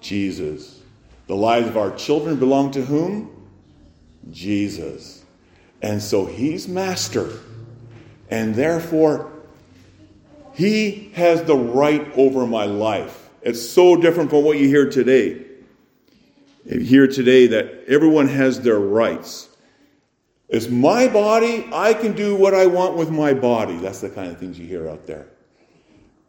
Jesus. 0.00 0.80
The 1.26 1.36
lives 1.36 1.68
of 1.68 1.76
our 1.76 1.94
children 1.94 2.36
belong 2.36 2.72
to 2.72 2.82
whom? 2.82 3.30
Jesus. 4.30 5.24
And 5.80 6.02
so 6.02 6.26
he's 6.26 6.68
master. 6.68 7.30
And 8.30 8.54
therefore, 8.54 9.32
he 10.54 11.10
has 11.14 11.42
the 11.44 11.56
right 11.56 12.06
over 12.16 12.46
my 12.46 12.64
life. 12.64 13.30
It's 13.42 13.66
so 13.66 13.96
different 13.96 14.30
from 14.30 14.44
what 14.44 14.58
you 14.58 14.68
hear 14.68 14.88
today. 14.90 15.44
Hear 16.64 17.06
today 17.08 17.48
that 17.48 17.84
everyone 17.88 18.28
has 18.28 18.60
their 18.60 18.78
rights. 18.78 19.48
It's 20.48 20.68
my 20.68 21.08
body. 21.08 21.68
I 21.72 21.94
can 21.94 22.12
do 22.12 22.36
what 22.36 22.54
I 22.54 22.66
want 22.66 22.96
with 22.96 23.10
my 23.10 23.34
body. 23.34 23.76
That's 23.76 24.00
the 24.00 24.10
kind 24.10 24.30
of 24.30 24.38
things 24.38 24.58
you 24.58 24.66
hear 24.66 24.88
out 24.88 25.06
there. 25.06 25.26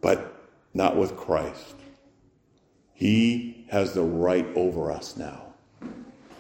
But 0.01 0.49
not 0.73 0.95
with 0.95 1.15
Christ. 1.15 1.75
He 2.93 3.65
has 3.69 3.93
the 3.93 4.01
right 4.01 4.47
over 4.55 4.91
us 4.91 5.17
now. 5.17 5.53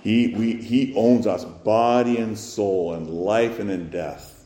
He, 0.01 0.33
we, 0.35 0.55
he 0.55 0.93
owns 0.95 1.27
us, 1.27 1.45
body 1.45 2.17
and 2.17 2.37
soul, 2.37 2.93
and 2.93 3.09
life 3.09 3.59
and 3.59 3.69
in 3.69 3.89
death. 3.89 4.45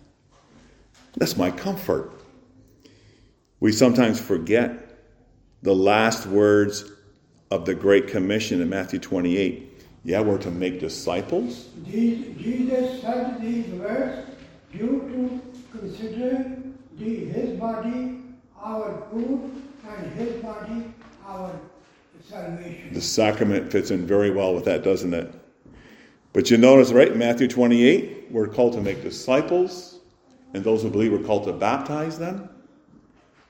That's 1.16 1.38
my 1.38 1.51
comfort. 1.51 2.12
We 3.60 3.72
sometimes 3.72 4.20
forget 4.20 5.00
the 5.63 5.74
last 5.74 6.27
words 6.27 6.92
of 7.51 7.66
the 7.66 7.74
Great 7.74 8.08
Commission 8.08 8.62
in 8.62 8.70
Matthew 8.70 9.00
28. 9.00 9.84
Yeah, 10.04 10.22
we're 10.22 10.38
to 10.39 10.51
make 10.51 10.80
disciples. 10.80 11.70
Jesus 11.86 13.01
said 13.01 13.42
these 13.42 13.68
words 13.68 14.30
due 14.72 15.42
to 15.72 15.77
consider 15.77 16.58
the, 16.98 17.25
his 17.25 17.60
body 17.60 18.22
our 18.62 19.04
food 19.12 19.51
and 19.88 20.13
his 20.13 20.42
body 20.42 20.94
our 21.25 21.51
salvation. 22.27 22.94
The 22.94 23.01
sacrament 23.01 23.72
fits 23.72 23.92
in 23.92 24.06
very 24.06 24.32
well 24.32 24.54
with 24.54 24.66
that, 24.66 24.84
doesn't 24.84 25.13
it? 25.13 25.34
But 26.34 26.51
you 26.51 26.58
notice, 26.58 26.92
right, 26.92 27.12
in 27.12 27.18
Matthew 27.18 27.48
28, 27.48 28.27
we're 28.30 28.48
called 28.48 28.74
to 28.74 28.82
make 28.82 29.01
disciples, 29.01 30.00
and 30.54 30.63
those 30.63 30.84
who 30.84 30.89
believe 30.89 31.12
we're 31.12 31.20
called 31.20 31.46
to 31.46 31.54
baptize 31.54 32.20
them. 32.20 32.50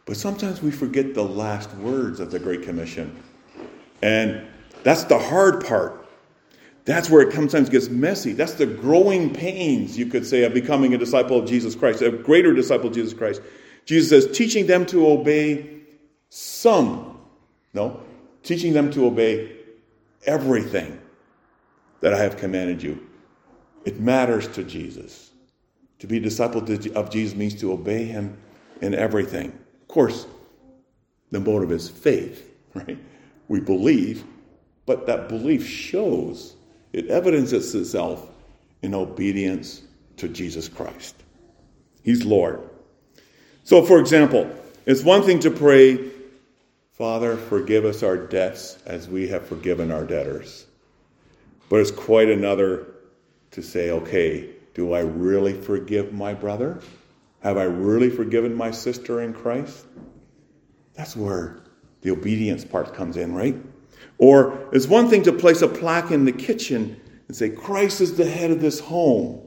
But 0.05 0.17
sometimes 0.17 0.61
we 0.61 0.71
forget 0.71 1.13
the 1.13 1.23
last 1.23 1.73
words 1.75 2.19
of 2.19 2.31
the 2.31 2.39
Great 2.39 2.63
Commission. 2.63 3.15
And 4.01 4.45
that's 4.83 5.05
the 5.05 5.17
hard 5.17 5.65
part. 5.65 6.05
That's 6.85 7.09
where 7.09 7.21
it 7.21 7.33
sometimes 7.33 7.69
gets 7.69 7.89
messy. 7.89 8.31
That's 8.31 8.53
the 8.53 8.65
growing 8.65 9.33
pains, 9.33 9.97
you 9.97 10.05
could 10.05 10.25
say, 10.25 10.43
of 10.43 10.53
becoming 10.53 10.93
a 10.93 10.97
disciple 10.97 11.37
of 11.39 11.45
Jesus 11.45 11.75
Christ, 11.75 12.01
a 12.01 12.11
greater 12.11 12.53
disciple 12.53 12.87
of 12.87 12.93
Jesus 12.93 13.13
Christ. 13.13 13.41
Jesus 13.85 14.09
says, 14.09 14.37
teaching 14.37 14.67
them 14.67 14.85
to 14.87 15.07
obey 15.07 15.81
some, 16.29 17.19
no, 17.73 18.01
teaching 18.43 18.71
them 18.73 18.89
to 18.91 19.05
obey 19.05 19.57
everything 20.25 20.99
that 21.99 22.13
I 22.13 22.19
have 22.19 22.37
commanded 22.37 22.81
you. 22.81 23.05
It 23.83 23.99
matters 23.99 24.47
to 24.49 24.63
Jesus. 24.63 25.31
To 25.99 26.07
be 26.07 26.17
a 26.17 26.21
disciple 26.21 26.61
of 26.61 27.09
Jesus 27.09 27.35
means 27.35 27.55
to 27.55 27.73
obey 27.73 28.05
him 28.05 28.37
in 28.81 28.93
everything. 28.93 29.47
Of 29.81 29.87
course, 29.87 30.27
the 31.31 31.39
motive 31.39 31.71
is 31.71 31.89
faith, 31.89 32.49
right? 32.73 32.97
We 33.47 33.59
believe, 33.59 34.23
but 34.85 35.05
that 35.07 35.29
belief 35.29 35.65
shows, 35.65 36.55
it 36.93 37.07
evidences 37.07 37.73
itself 37.75 38.27
in 38.81 38.93
obedience 38.93 39.81
to 40.17 40.27
Jesus 40.27 40.67
Christ. 40.67 41.15
He's 42.03 42.25
Lord. 42.25 42.61
So, 43.63 43.83
for 43.83 43.99
example, 43.99 44.49
it's 44.85 45.03
one 45.03 45.23
thing 45.23 45.39
to 45.39 45.51
pray, 45.51 46.09
Father, 46.93 47.35
forgive 47.35 47.85
us 47.85 48.03
our 48.03 48.17
debts 48.17 48.77
as 48.85 49.07
we 49.09 49.27
have 49.27 49.45
forgiven 49.45 49.91
our 49.91 50.05
debtors. 50.05 50.65
But 51.69 51.81
it's 51.81 51.91
quite 51.91 52.29
another 52.29 52.87
to 53.51 53.61
say, 53.61 53.91
okay, 53.91 54.49
do 54.73 54.93
I 54.93 55.01
really 55.01 55.53
forgive 55.53 56.13
my 56.13 56.33
brother? 56.33 56.79
Have 57.41 57.57
I 57.57 57.63
really 57.63 58.09
forgiven 58.09 58.55
my 58.55 58.71
sister 58.71 59.21
in 59.21 59.33
Christ? 59.33 59.85
That's 60.93 61.15
where 61.15 61.59
the 62.07 62.13
obedience 62.13 62.63
part 62.63 62.93
comes 62.93 63.17
in, 63.17 63.33
right? 63.33 63.55
Or 64.17 64.69
it's 64.71 64.87
one 64.87 65.09
thing 65.09 65.23
to 65.23 65.33
place 65.33 65.61
a 65.61 65.67
plaque 65.67 66.09
in 66.09 66.23
the 66.23 66.31
kitchen 66.31 66.99
and 67.27 67.35
say, 67.35 67.49
Christ 67.49 67.99
is 67.99 68.15
the 68.15 68.25
head 68.25 68.49
of 68.49 68.61
this 68.61 68.79
home. 68.79 69.41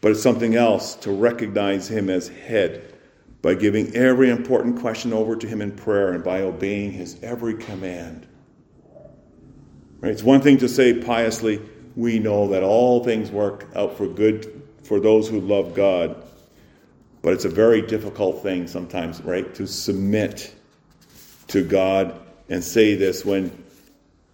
But 0.00 0.10
it's 0.10 0.22
something 0.22 0.56
else 0.56 0.96
to 0.96 1.12
recognize 1.12 1.86
him 1.86 2.10
as 2.10 2.26
head 2.26 2.92
by 3.42 3.54
giving 3.54 3.94
every 3.94 4.30
important 4.30 4.80
question 4.80 5.12
over 5.12 5.36
to 5.36 5.46
Him 5.46 5.62
in 5.62 5.72
prayer 5.72 6.12
and 6.12 6.22
by 6.22 6.42
obeying 6.42 6.92
His 6.92 7.22
every 7.22 7.54
command. 7.54 8.26
Right? 10.00 10.12
It's 10.12 10.22
one 10.22 10.40
thing 10.40 10.58
to 10.58 10.68
say 10.68 10.94
piously, 10.94 11.60
we 11.94 12.18
know 12.18 12.48
that 12.48 12.62
all 12.62 13.04
things 13.04 13.30
work 13.30 13.68
out 13.76 13.96
for 13.96 14.06
good 14.06 14.62
for 14.82 14.98
those 15.00 15.28
who 15.28 15.40
love 15.40 15.74
God. 15.74 16.24
But 17.22 17.34
it's 17.34 17.44
a 17.44 17.48
very 17.48 17.82
difficult 17.82 18.42
thing 18.42 18.66
sometimes, 18.66 19.22
right, 19.22 19.54
to 19.54 19.66
submit 19.66 20.52
to 21.48 21.64
God 21.64 22.20
and 22.48 22.62
say 22.62 22.96
this 22.96 23.24
when 23.24 23.64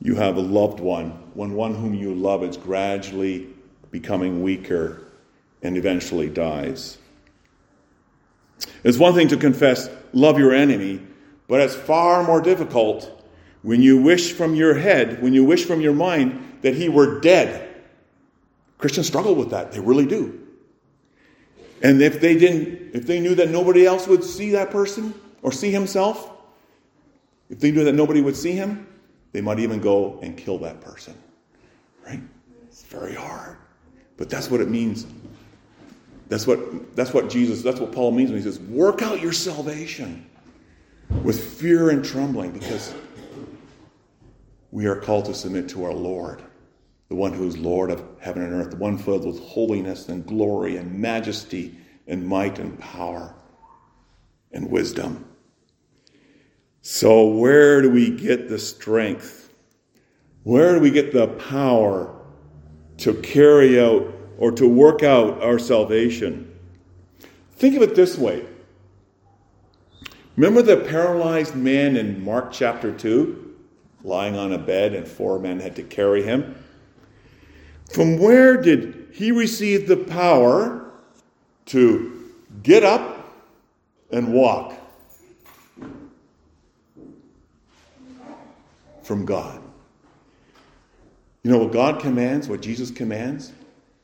you 0.01 0.15
have 0.15 0.37
a 0.37 0.41
loved 0.41 0.81
one, 0.81 1.11
when 1.35 1.53
one 1.53 1.75
whom 1.75 1.93
you 1.95 2.15
love 2.15 2.43
is 2.43 2.57
gradually 2.57 3.49
becoming 3.91 4.43
weaker 4.43 5.05
and 5.63 5.77
eventually 5.77 6.31
dies. 6.31 6.99
It's 8.85 8.99
one 8.99 9.15
thing 9.15 9.29
to 9.29 9.37
confess, 9.37 9.91
love 10.13 10.39
your 10.39 10.55
enemy, 10.55 11.01
but 11.47 11.61
it's 11.61 11.75
far 11.75 12.23
more 12.23 12.41
difficult 12.41 13.15
when 13.63 13.83
you 13.83 14.01
wish 14.01 14.33
from 14.33 14.55
your 14.55 14.75
head, 14.75 15.23
when 15.23 15.33
you 15.33 15.45
wish 15.45 15.65
from 15.65 15.81
your 15.81 15.95
mind 15.95 16.59
that 16.63 16.75
he 16.75 16.89
were 16.89 17.21
dead. 17.21 17.65
Christians 18.79 19.07
struggle 19.07 19.35
with 19.35 19.51
that. 19.51 19.73
They 19.73 19.81
really 19.81 20.07
do. 20.07 20.48
And 21.83 22.03
if 22.03 22.21
they 22.21 22.37
didn't, 22.37 22.95
if 22.95 23.07
they 23.07 23.21
knew 23.21 23.35
that 23.37 23.51
nobody 23.51 23.87
else 23.87 24.07
would 24.09 24.25
see 24.25 24.51
that 24.51 24.71
person 24.71 25.15
or 25.43 25.53
see 25.53 25.71
himself, 25.71 26.31
if 27.51 27.61
they 27.61 27.71
knew 27.71 27.85
that 27.85 27.95
nobody 27.95 28.21
would 28.21 28.37
see 28.37 28.53
him, 28.53 28.87
they 29.33 29.41
might 29.41 29.59
even 29.59 29.81
go 29.81 30.19
and 30.23 30.37
kill 30.37 30.59
that 30.59 30.81
person. 30.81 31.15
Right? 32.07 32.21
It's 32.67 32.83
very 32.83 33.15
hard. 33.15 33.57
But 34.17 34.29
that's 34.29 34.51
what 34.51 34.61
it 34.61 34.69
means. 34.69 35.07
That's 36.29 36.47
what 36.47 36.95
that's 36.97 37.15
what 37.15 37.31
Jesus, 37.31 37.63
that's 37.63 37.81
what 37.81 37.93
Paul 37.93 38.11
means 38.11 38.31
when 38.31 38.39
he 38.39 38.45
says, 38.45 38.59
work 38.61 39.01
out 39.01 39.21
your 39.21 39.33
salvation 39.33 40.29
with 41.23 41.43
fear 41.43 41.91
and 41.91 42.05
trembling, 42.05 42.51
because 42.51 42.95
we 44.73 44.87
are 44.87 44.97
called 44.97 45.25
to 45.27 45.35
submit 45.35 45.69
to 45.71 45.85
our 45.85 45.95
Lord, 45.95 46.43
the 47.09 47.15
one 47.15 47.33
who 47.33 47.47
is 47.47 47.57
Lord 47.57 47.91
of 47.91 48.05
heaven 48.21 48.43
and 48.43 48.53
earth, 48.53 48.71
the 48.71 48.77
one 48.77 48.99
filled 48.99 49.27
with 49.27 49.41
holiness 49.41 50.09
and 50.09 50.27
glory 50.27 50.77
and 50.77 50.99
majesty 50.99 51.75
and 52.07 52.27
might 52.27 52.59
and 52.59 52.79
power 52.79 53.35
and 54.53 54.71
wisdom. 54.71 55.25
So, 56.83 57.27
where 57.29 57.83
do 57.83 57.91
we 57.91 58.11
get 58.11 58.49
the 58.49 58.59
strength? 58.59 59.53
Where 60.45 60.75
do 60.75 60.81
we 60.81 60.91
get 60.91 61.13
the 61.13 61.27
power 61.27 62.15
to 62.99 63.15
carry 63.15 63.81
out 63.81 64.15
or 64.39 64.53
to 64.53 64.67
work 64.67 65.03
out 65.03 65.43
our 65.43 65.59
salvation? 65.59 66.55
Think 67.53 67.77
of 67.77 67.83
it 67.83 67.95
this 67.95 68.17
way. 68.17 68.47
Remember 70.37 70.63
the 70.63 70.77
paralyzed 70.77 71.57
man 71.57 71.97
in 71.97 72.25
Mark 72.25 72.53
chapter 72.53 72.93
2? 72.93 73.49
lying 74.05 74.37
on 74.37 74.53
a 74.53 74.59
bed, 74.59 74.95
and 74.95 75.07
four 75.07 75.39
men 75.39 75.61
had 75.61 75.77
to 75.77 75.83
carry 75.83 76.23
him. 76.23 76.55
From 77.89 78.19
where 78.19 78.61
did 78.61 79.09
he 79.13 79.33
receive 79.33 79.89
the 79.89 79.97
power 79.97 80.91
to 81.67 82.33
get 82.63 82.85
up 82.85 83.33
and 84.11 84.33
walk? 84.33 84.75
From 89.03 89.25
God. 89.25 89.63
You 91.43 91.51
know 91.51 91.59
what 91.59 91.73
God 91.73 92.01
commands, 92.01 92.49
what 92.49 92.61
Jesus 92.61 92.91
commands? 92.91 93.53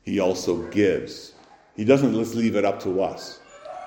He 0.01 0.19
also 0.19 0.63
gives. 0.69 1.33
He 1.75 1.85
doesn't 1.85 2.13
just 2.13 2.33
leave 2.33 2.55
it 2.55 2.65
up 2.65 2.81
to 2.83 3.03
us. 3.03 3.39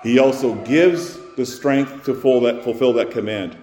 He 0.02 0.18
also 0.18 0.54
gives 0.64 1.18
the 1.36 1.44
strength 1.44 2.04
to 2.04 2.14
fulfill 2.14 2.40
that, 2.42 2.62
fulfill 2.62 2.92
that 2.94 3.10
command. 3.10 3.56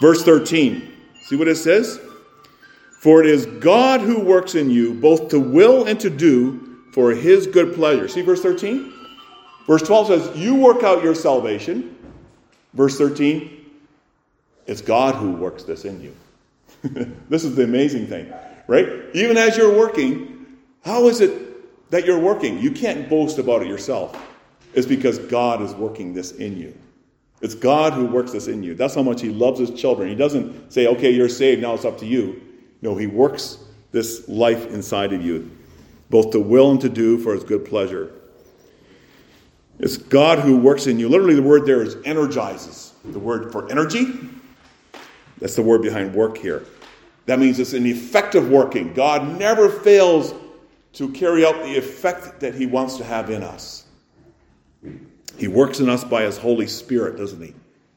Verse 0.00 0.22
13. 0.22 0.92
See 1.24 1.36
what 1.36 1.48
it 1.48 1.56
says? 1.56 2.00
For 3.06 3.22
it 3.22 3.30
is 3.30 3.46
God 3.46 4.00
who 4.00 4.18
works 4.18 4.56
in 4.56 4.68
you 4.68 4.92
both 4.92 5.28
to 5.28 5.38
will 5.38 5.84
and 5.86 6.00
to 6.00 6.10
do 6.10 6.80
for 6.90 7.12
his 7.12 7.46
good 7.46 7.72
pleasure. 7.72 8.08
See 8.08 8.20
verse 8.20 8.42
13? 8.42 8.92
Verse 9.68 9.82
12 9.82 10.06
says, 10.08 10.36
You 10.36 10.56
work 10.56 10.82
out 10.82 11.04
your 11.04 11.14
salvation. 11.14 11.96
Verse 12.74 12.98
13, 12.98 13.64
it's 14.66 14.80
God 14.80 15.14
who 15.14 15.30
works 15.30 15.62
this 15.62 15.84
in 15.84 16.00
you. 16.00 16.16
this 17.28 17.44
is 17.44 17.54
the 17.54 17.62
amazing 17.62 18.08
thing, 18.08 18.34
right? 18.66 18.88
Even 19.14 19.36
as 19.36 19.56
you're 19.56 19.78
working, 19.78 20.44
how 20.84 21.06
is 21.06 21.20
it 21.20 21.90
that 21.92 22.06
you're 22.06 22.18
working? 22.18 22.58
You 22.58 22.72
can't 22.72 23.08
boast 23.08 23.38
about 23.38 23.62
it 23.62 23.68
yourself. 23.68 24.20
It's 24.74 24.84
because 24.84 25.20
God 25.20 25.62
is 25.62 25.72
working 25.74 26.12
this 26.12 26.32
in 26.32 26.56
you. 26.56 26.76
It's 27.40 27.54
God 27.54 27.92
who 27.92 28.06
works 28.06 28.32
this 28.32 28.48
in 28.48 28.64
you. 28.64 28.74
That's 28.74 28.96
how 28.96 29.04
much 29.04 29.20
He 29.20 29.28
loves 29.28 29.60
His 29.60 29.70
children. 29.80 30.08
He 30.08 30.16
doesn't 30.16 30.72
say, 30.72 30.88
okay, 30.88 31.12
you're 31.12 31.28
saved, 31.28 31.62
now 31.62 31.74
it's 31.74 31.84
up 31.84 31.98
to 31.98 32.06
you. 32.06 32.42
He 32.94 33.06
works 33.06 33.58
this 33.90 34.28
life 34.28 34.66
inside 34.66 35.12
of 35.12 35.22
you, 35.22 35.50
both 36.10 36.30
to 36.32 36.40
will 36.40 36.70
and 36.70 36.80
to 36.82 36.88
do 36.88 37.18
for 37.18 37.34
His 37.34 37.42
good 37.42 37.64
pleasure. 37.64 38.12
It's 39.78 39.96
God 39.96 40.38
who 40.38 40.56
works 40.56 40.86
in 40.86 40.98
you. 40.98 41.08
Literally, 41.08 41.34
the 41.34 41.42
word 41.42 41.66
there 41.66 41.82
is 41.82 41.96
energizes. 42.04 42.92
The 43.04 43.18
word 43.18 43.52
for 43.52 43.70
energy, 43.70 44.06
that's 45.38 45.54
the 45.54 45.62
word 45.62 45.82
behind 45.82 46.14
work 46.14 46.38
here. 46.38 46.64
That 47.26 47.38
means 47.38 47.58
it's 47.58 47.72
an 47.72 47.86
effective 47.86 48.48
working. 48.48 48.94
God 48.94 49.38
never 49.38 49.68
fails 49.68 50.34
to 50.94 51.10
carry 51.12 51.44
out 51.44 51.62
the 51.62 51.76
effect 51.76 52.40
that 52.40 52.54
He 52.54 52.66
wants 52.66 52.96
to 52.96 53.04
have 53.04 53.30
in 53.30 53.42
us. 53.42 53.84
He 55.36 55.48
works 55.48 55.80
in 55.80 55.88
us 55.88 56.04
by 56.04 56.22
His 56.22 56.38
Holy 56.38 56.66
Spirit, 56.66 57.16
doesn't 57.16 57.42
He? 57.42 57.54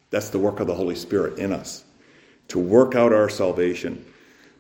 That's 0.10 0.30
the 0.30 0.40
work 0.40 0.60
of 0.60 0.68
the 0.68 0.76
Holy 0.76 0.96
Spirit 0.96 1.40
in 1.40 1.54
us 1.54 1.86
to 2.50 2.60
work 2.60 2.96
out 2.96 3.14
our 3.14 3.30
salvation. 3.30 4.04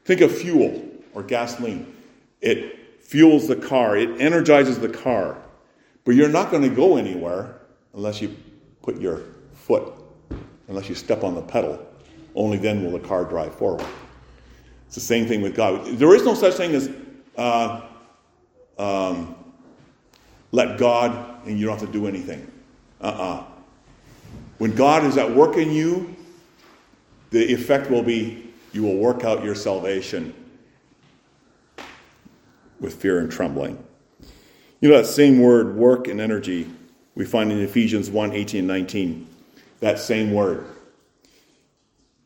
Think 0.05 0.21
of 0.21 0.35
fuel 0.35 0.89
or 1.13 1.23
gasoline. 1.23 1.95
It 2.41 3.01
fuels 3.01 3.47
the 3.47 3.55
car, 3.55 3.97
it 3.97 4.21
energizes 4.21 4.79
the 4.79 4.89
car. 4.89 5.37
But 6.05 6.15
you're 6.15 6.29
not 6.29 6.51
going 6.51 6.63
to 6.63 6.69
go 6.69 6.97
anywhere 6.97 7.59
unless 7.93 8.21
you 8.21 8.35
put 8.81 8.99
your 8.99 9.23
foot, 9.53 9.93
unless 10.67 10.89
you 10.89 10.95
step 10.95 11.23
on 11.23 11.35
the 11.35 11.41
pedal. 11.41 11.85
Only 12.35 12.57
then 12.57 12.83
will 12.83 12.91
the 12.91 13.07
car 13.07 13.25
drive 13.25 13.53
forward. 13.55 13.85
It's 14.85 14.95
the 14.95 15.01
same 15.01 15.27
thing 15.27 15.41
with 15.41 15.55
God. 15.55 15.85
There 15.97 16.15
is 16.15 16.23
no 16.23 16.33
such 16.33 16.55
thing 16.55 16.73
as 16.73 16.89
uh, 17.37 17.81
um, 18.77 19.35
let 20.51 20.77
God 20.79 21.45
and 21.45 21.59
you 21.59 21.65
don't 21.65 21.79
have 21.79 21.87
to 21.87 21.93
do 21.93 22.07
anything. 22.07 22.49
Uh 23.01 23.05
uh-uh. 23.05 23.35
uh 23.35 23.43
When 24.57 24.75
God 24.75 25.03
is 25.03 25.17
at 25.17 25.35
work 25.35 25.57
in 25.57 25.71
you, 25.71 26.15
the 27.31 27.53
effect 27.53 27.89
will 27.89 28.03
be 28.03 28.48
you 28.71 28.83
will 28.83 28.97
work 28.97 29.23
out 29.23 29.43
your 29.43 29.55
salvation 29.55 30.33
with 32.79 32.95
fear 32.95 33.19
and 33.19 33.31
trembling. 33.31 33.83
You 34.81 34.89
know 34.89 34.97
that 34.97 35.07
same 35.07 35.41
word, 35.41 35.75
work 35.75 36.07
and 36.07 36.21
energy, 36.21 36.69
we 37.15 37.25
find 37.25 37.51
in 37.51 37.59
Ephesians 37.59 38.09
1 38.09 38.31
18 38.31 38.59
and 38.59 38.67
19. 38.67 39.27
That 39.81 39.99
same 39.99 40.31
word. 40.31 40.65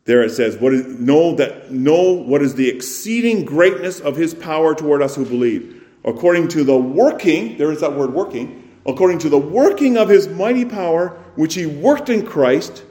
There 0.06 0.22
it 0.22 0.32
says, 0.32 0.58
what 0.58 0.74
is, 0.74 0.86
know 1.00 1.36
that 1.36 1.72
know 1.72 2.12
what 2.12 2.44
is 2.44 2.56
the 2.56 2.70
exceeding 2.70 3.46
greatness 3.46 4.00
of 4.00 4.16
his 4.16 4.34
power 4.36 4.76
toward 4.76 5.02
us 5.02 5.16
who 5.16 5.26
believe. 5.26 5.84
According 6.06 6.50
to 6.50 6.64
the 6.64 6.78
working, 6.78 7.58
there 7.58 7.72
is 7.72 7.80
that 7.80 7.94
word 7.94 8.14
working, 8.14 8.78
according 8.86 9.20
to 9.20 9.30
the 9.30 9.38
working 9.38 9.98
of 9.98 10.10
his 10.10 10.28
mighty 10.28 10.66
power, 10.66 11.10
which 11.36 11.56
he 11.56 11.66
worked 11.66 12.10
in 12.10 12.26
Christ. 12.26 12.84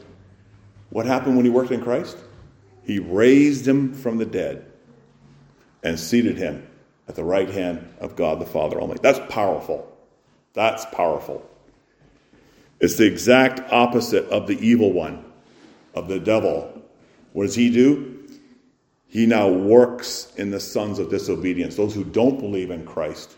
What 0.91 1.07
happened 1.07 1.37
when 1.37 1.45
he 1.45 1.51
worked 1.51 1.71
in 1.71 1.83
Christ? 1.83 2.17
He 2.85 2.99
raised 2.99 3.67
him 3.67 3.95
from 3.95 4.19
the 4.19 4.27
dead 4.27 4.67
and 5.83 5.99
seated 5.99 6.37
him 6.37 6.67
at 7.09 7.15
the 7.15 7.25
right 7.25 7.49
hand 7.49 7.89
of 8.01 8.17
God 8.17 8.41
the 8.41 8.47
Father 8.47 8.81
Almighty. 8.81 9.01
That's 9.03 9.21
powerful. 9.33 9.89
That's 10.53 10.85
powerful. 10.87 11.49
It's 12.81 12.97
the 12.97 13.07
exact 13.07 13.73
opposite 13.73 14.29
of 14.29 14.47
the 14.47 14.59
evil 14.59 14.93
one, 14.93 15.25
of 15.95 16.09
the 16.09 16.19
devil. 16.19 16.83
What 17.33 17.45
does 17.45 17.55
he 17.55 17.71
do? 17.71 18.27
He 19.07 19.27
now 19.27 19.49
works 19.49 20.33
in 20.37 20.51
the 20.51 20.59
sons 20.59 20.99
of 20.99 21.11
disobedience, 21.11 21.77
those 21.77 21.95
who 21.95 22.03
don't 22.03 22.41
believe 22.41 22.71
in 22.71 22.87
Christ. 22.87 23.37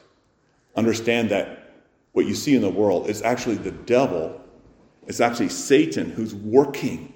Understand 0.77 1.31
that 1.31 1.75
what 2.13 2.27
you 2.27 2.35
see 2.35 2.55
in 2.55 2.63
the 2.63 2.71
world 2.71 3.09
is 3.09 3.23
actually 3.23 3.57
the 3.57 3.73
devil, 3.73 4.41
it's 5.07 5.21
actually 5.21 5.49
Satan 5.49 6.11
who's 6.11 6.35
working 6.35 7.13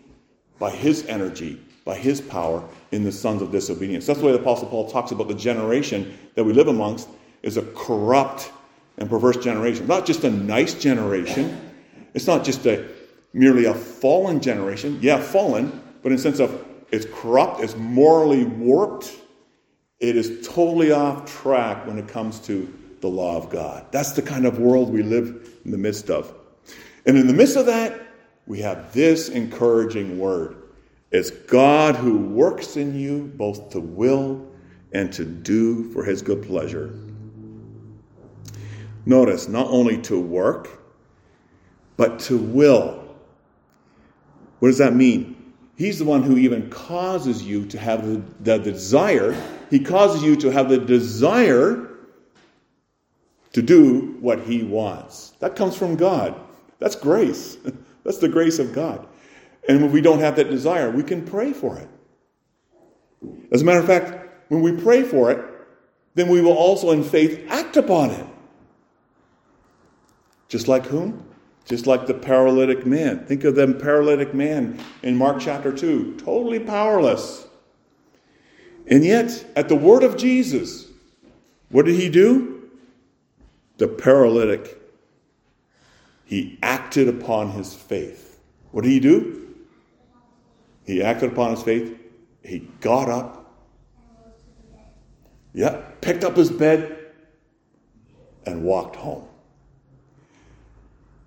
by 0.59 0.71
his 0.71 1.07
energy, 1.07 1.61
by 1.89 1.97
his 1.97 2.21
power 2.21 2.63
in 2.93 3.03
the 3.03 3.11
sons 3.11 3.41
of 3.41 3.51
disobedience. 3.51 4.05
That's 4.05 4.19
the 4.19 4.27
way 4.27 4.33
the 4.33 4.41
Apostle 4.41 4.69
Paul 4.69 4.91
talks 4.91 5.11
about 5.11 5.27
the 5.27 5.35
generation 5.35 6.19
that 6.35 6.45
we 6.45 6.53
live 6.53 6.69
amongst 6.69 7.09
is 7.43 7.57
a 7.57 7.63
corrupt 7.63 8.53
and 8.99 9.09
perverse 9.09 9.39
generation. 9.39 9.87
Not 9.87 10.05
just 10.05 10.23
a 10.23 10.31
nice 10.31 10.75
generation. 10.75 11.59
It's 12.13 12.27
not 12.27 12.45
just 12.45 12.67
a 12.67 12.87
merely 13.33 13.65
a 13.65 13.73
fallen 13.73 14.39
generation. 14.41 14.99
Yeah, 15.01 15.19
fallen, 15.19 15.83
but 16.03 16.13
in 16.13 16.17
the 16.17 16.23
sense 16.23 16.41
of 16.41 16.63
it's 16.93 17.07
corrupt, 17.07 17.63
it's 17.63 17.75
morally 17.75 18.45
warped, 18.45 19.11
it 19.99 20.15
is 20.15 20.47
totally 20.47 20.93
off 20.93 21.25
track 21.41 21.87
when 21.87 21.99
it 21.99 22.07
comes 22.07 22.39
to 22.41 22.71
the 23.01 23.09
law 23.09 23.39
of 23.39 23.49
God. 23.49 23.87
That's 23.93 24.13
the 24.13 24.21
kind 24.21 24.45
of 24.45 24.59
world 24.59 24.93
we 24.93 25.03
live 25.03 25.59
in 25.65 25.71
the 25.71 25.79
midst 25.79 26.11
of. 26.11 26.35
And 27.07 27.17
in 27.17 27.27
the 27.27 27.33
midst 27.33 27.57
of 27.57 27.65
that, 27.65 27.99
we 28.47 28.61
have 28.61 28.93
this 28.93 29.31
encouraging 29.31 30.19
word. 30.19 30.58
It's 31.11 31.31
God 31.31 31.97
who 31.97 32.19
works 32.19 32.77
in 32.77 32.99
you 32.99 33.33
both 33.37 33.71
to 33.71 33.81
will 33.81 34.47
and 34.93 35.13
to 35.15 35.25
do 35.25 35.91
for 35.93 36.05
his 36.05 36.23
good 36.23 36.43
pleasure. 36.43 36.95
Notice, 39.07 39.49
not 39.49 39.69
only 39.69 39.99
to 40.03 40.21
work, 40.21 40.69
but 41.97 42.19
to 42.21 42.37
will. 42.37 43.05
What 44.59 44.69
does 44.69 44.79
that 44.79 44.95
mean? 44.95 45.55
He's 45.77 45.99
the 45.99 46.05
one 46.05 46.23
who 46.23 46.37
even 46.37 46.69
causes 46.69 47.43
you 47.43 47.65
to 47.67 47.79
have 47.79 48.07
the, 48.07 48.23
the 48.41 48.59
desire. 48.59 49.35
He 49.71 49.79
causes 49.79 50.23
you 50.23 50.37
to 50.37 50.51
have 50.51 50.69
the 50.69 50.79
desire 50.79 51.89
to 53.53 53.63
do 53.63 54.17
what 54.21 54.41
he 54.41 54.63
wants. 54.63 55.31
That 55.41 55.57
comes 55.57 55.77
from 55.77 55.97
God. 55.97 56.39
That's 56.79 56.97
grace. 56.97 57.57
That's 58.05 58.19
the 58.19 58.29
grace 58.29 58.59
of 58.59 58.73
God. 58.73 59.08
And 59.69 59.85
if 59.85 59.93
we 59.93 60.01
don't 60.01 60.21
have 60.21 60.37
that 60.37 60.51
desire, 60.51 60.91
we 60.91 61.03
can 61.03 61.25
pray 61.25 61.53
for 61.53 61.79
it. 61.79 61.89
As 63.53 63.63
a 63.63 63.65
matter 63.65 63.81
of 63.81 63.87
fact, 63.87 64.49
when 64.49 64.63
we 64.63 64.73
pray 64.73 65.03
for 65.03 65.31
it, 65.31 65.45
then 66.15 66.29
we 66.29 66.41
will 66.41 66.57
also 66.57 66.91
in 66.91 67.05
faith 67.05 67.45
act 67.51 67.77
upon 67.77 68.11
it. 68.11 68.27
Just 70.49 70.67
like 70.67 70.87
whom? 70.87 71.25
Just 71.67 71.87
like 71.87 72.07
the 72.07 72.15
paralytic 72.15 72.87
man. 72.87 73.27
Think 73.27 73.45
of 73.45 73.55
the 73.55 73.75
paralytic 73.75 74.33
man 74.33 74.81
in 75.03 75.17
Mark 75.17 75.39
chapter 75.41 75.71
2, 75.71 76.17
totally 76.17 76.59
powerless. 76.59 77.47
And 78.87 79.05
yet, 79.05 79.45
at 79.55 79.69
the 79.69 79.77
word 79.77 80.03
of 80.03 80.17
Jesus, 80.17 80.87
what 81.69 81.85
did 81.85 81.97
he 81.97 82.09
do? 82.09 82.71
The 83.77 83.87
paralytic, 83.87 84.81
he 86.25 86.59
acted 86.63 87.07
upon 87.07 87.51
his 87.51 87.75
faith. 87.75 88.41
What 88.71 88.85
did 88.85 88.91
he 88.91 89.01
do? 89.01 89.48
He 90.89 91.03
acted 91.03 91.33
upon 91.33 91.51
his 91.51 91.63
faith. 91.63 92.01
He 92.43 92.61
got 92.81 93.11
up. 93.11 93.55
Yeah, 95.53 95.83
picked 96.01 96.25
up 96.25 96.35
his 96.35 96.51
bed 96.51 96.99
and 98.47 98.65
walked 98.65 98.97
home. 98.97 99.27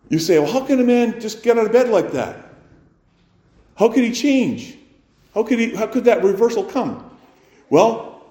You 0.09 0.17
say, 0.17 0.39
well, 0.39 0.51
how 0.51 0.65
can 0.65 0.79
a 0.79 0.83
man 0.83 1.21
just 1.21 1.43
get 1.43 1.59
out 1.59 1.67
of 1.67 1.71
bed 1.71 1.89
like 1.89 2.11
that? 2.13 2.43
How 3.75 3.87
could 3.87 4.03
he 4.03 4.11
change? 4.11 4.79
How 5.35 5.43
could, 5.43 5.59
he, 5.59 5.75
how 5.75 5.85
could 5.85 6.05
that 6.05 6.23
reversal 6.23 6.63
come? 6.63 7.15
Well, 7.69 8.23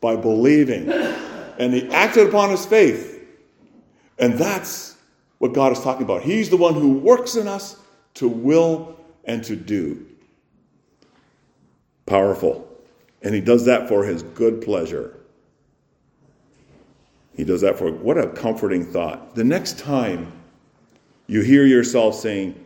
by 0.00 0.16
believing. 0.16 0.90
And 1.58 1.74
he 1.74 1.86
acted 1.90 2.28
upon 2.28 2.48
his 2.48 2.64
faith. 2.64 3.28
And 4.18 4.38
that's 4.38 4.96
what 5.36 5.52
God 5.52 5.70
is 5.70 5.80
talking 5.80 6.04
about. 6.04 6.22
He's 6.22 6.48
the 6.48 6.56
one 6.56 6.72
who 6.72 6.94
works 6.94 7.36
in 7.36 7.46
us 7.46 7.76
to 8.14 8.26
will 8.26 8.98
and 9.26 9.44
to 9.44 9.54
do. 9.54 10.06
Powerful. 12.08 12.66
And 13.22 13.34
he 13.34 13.40
does 13.40 13.66
that 13.66 13.86
for 13.86 14.02
his 14.02 14.22
good 14.22 14.62
pleasure. 14.62 15.14
He 17.36 17.44
does 17.44 17.60
that 17.60 17.78
for 17.78 17.92
what 17.92 18.16
a 18.18 18.28
comforting 18.28 18.84
thought. 18.84 19.34
The 19.34 19.44
next 19.44 19.78
time 19.78 20.32
you 21.26 21.42
hear 21.42 21.66
yourself 21.66 22.14
saying, 22.14 22.64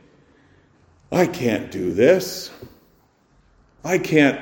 I 1.11 1.27
can't 1.27 1.71
do 1.71 1.93
this, 1.93 2.51
I 3.85 3.99
can't 3.99 4.41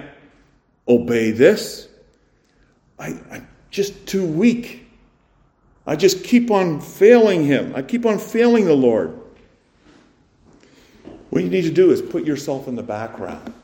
obey 0.87 1.31
this, 1.31 1.89
I, 2.99 3.19
I'm 3.31 3.49
just 3.71 4.07
too 4.07 4.25
weak. 4.25 4.87
I 5.87 5.97
just 5.97 6.23
keep 6.23 6.51
on 6.51 6.81
failing 6.81 7.45
Him, 7.45 7.75
I 7.75 7.83
keep 7.83 8.05
on 8.05 8.19
failing 8.19 8.67
the 8.67 8.75
Lord. 8.75 9.19
What 11.31 11.43
you 11.43 11.49
need 11.49 11.63
to 11.63 11.73
do 11.73 11.91
is 11.91 12.03
put 12.03 12.25
yourself 12.25 12.69
in 12.69 12.77
the 12.77 12.83
background. 12.83 13.55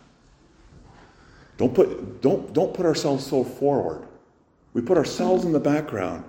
Don't 1.59 1.75
put, 1.75 2.21
don't, 2.21 2.53
don't 2.53 2.75
put 2.75 2.87
ourselves 2.87 3.27
so 3.27 3.45
forward. 3.45 4.07
We 4.73 4.83
put 4.83 4.99
ourselves 4.99 5.45
in 5.45 5.53
the 5.53 5.61
background, 5.61 6.25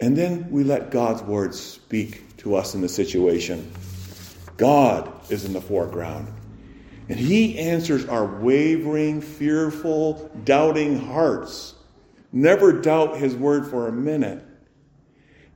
and 0.00 0.16
then 0.16 0.50
we 0.50 0.62
let 0.62 0.90
God's 0.90 1.22
word 1.22 1.54
speak 1.54 2.36
to 2.38 2.54
us 2.54 2.74
in 2.74 2.80
the 2.80 2.88
situation. 2.88 3.72
God 4.56 5.12
is 5.30 5.44
in 5.44 5.52
the 5.52 5.60
foreground. 5.60 6.32
And 7.08 7.18
He 7.18 7.58
answers 7.58 8.06
our 8.06 8.24
wavering, 8.24 9.20
fearful, 9.20 10.30
doubting 10.44 10.98
hearts. 10.98 11.74
Never 12.32 12.80
doubt 12.80 13.16
His 13.16 13.34
word 13.34 13.66
for 13.66 13.88
a 13.88 13.92
minute. 13.92 14.44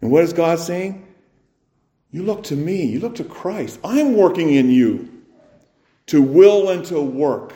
And 0.01 0.11
what 0.11 0.25
is 0.25 0.33
God 0.33 0.59
saying? 0.59 1.07
You 2.11 2.23
look 2.23 2.45
to 2.45 2.57
me, 2.57 2.87
you 2.87 3.01
look 3.01 3.16
to 3.16 3.25
Christ. 3.25 3.79
I'm 3.85 4.16
working 4.16 4.51
in 4.51 4.71
you 4.71 5.12
to 6.07 6.23
will 6.23 6.71
and 6.71 6.85
to 6.87 7.01
work 7.01 7.55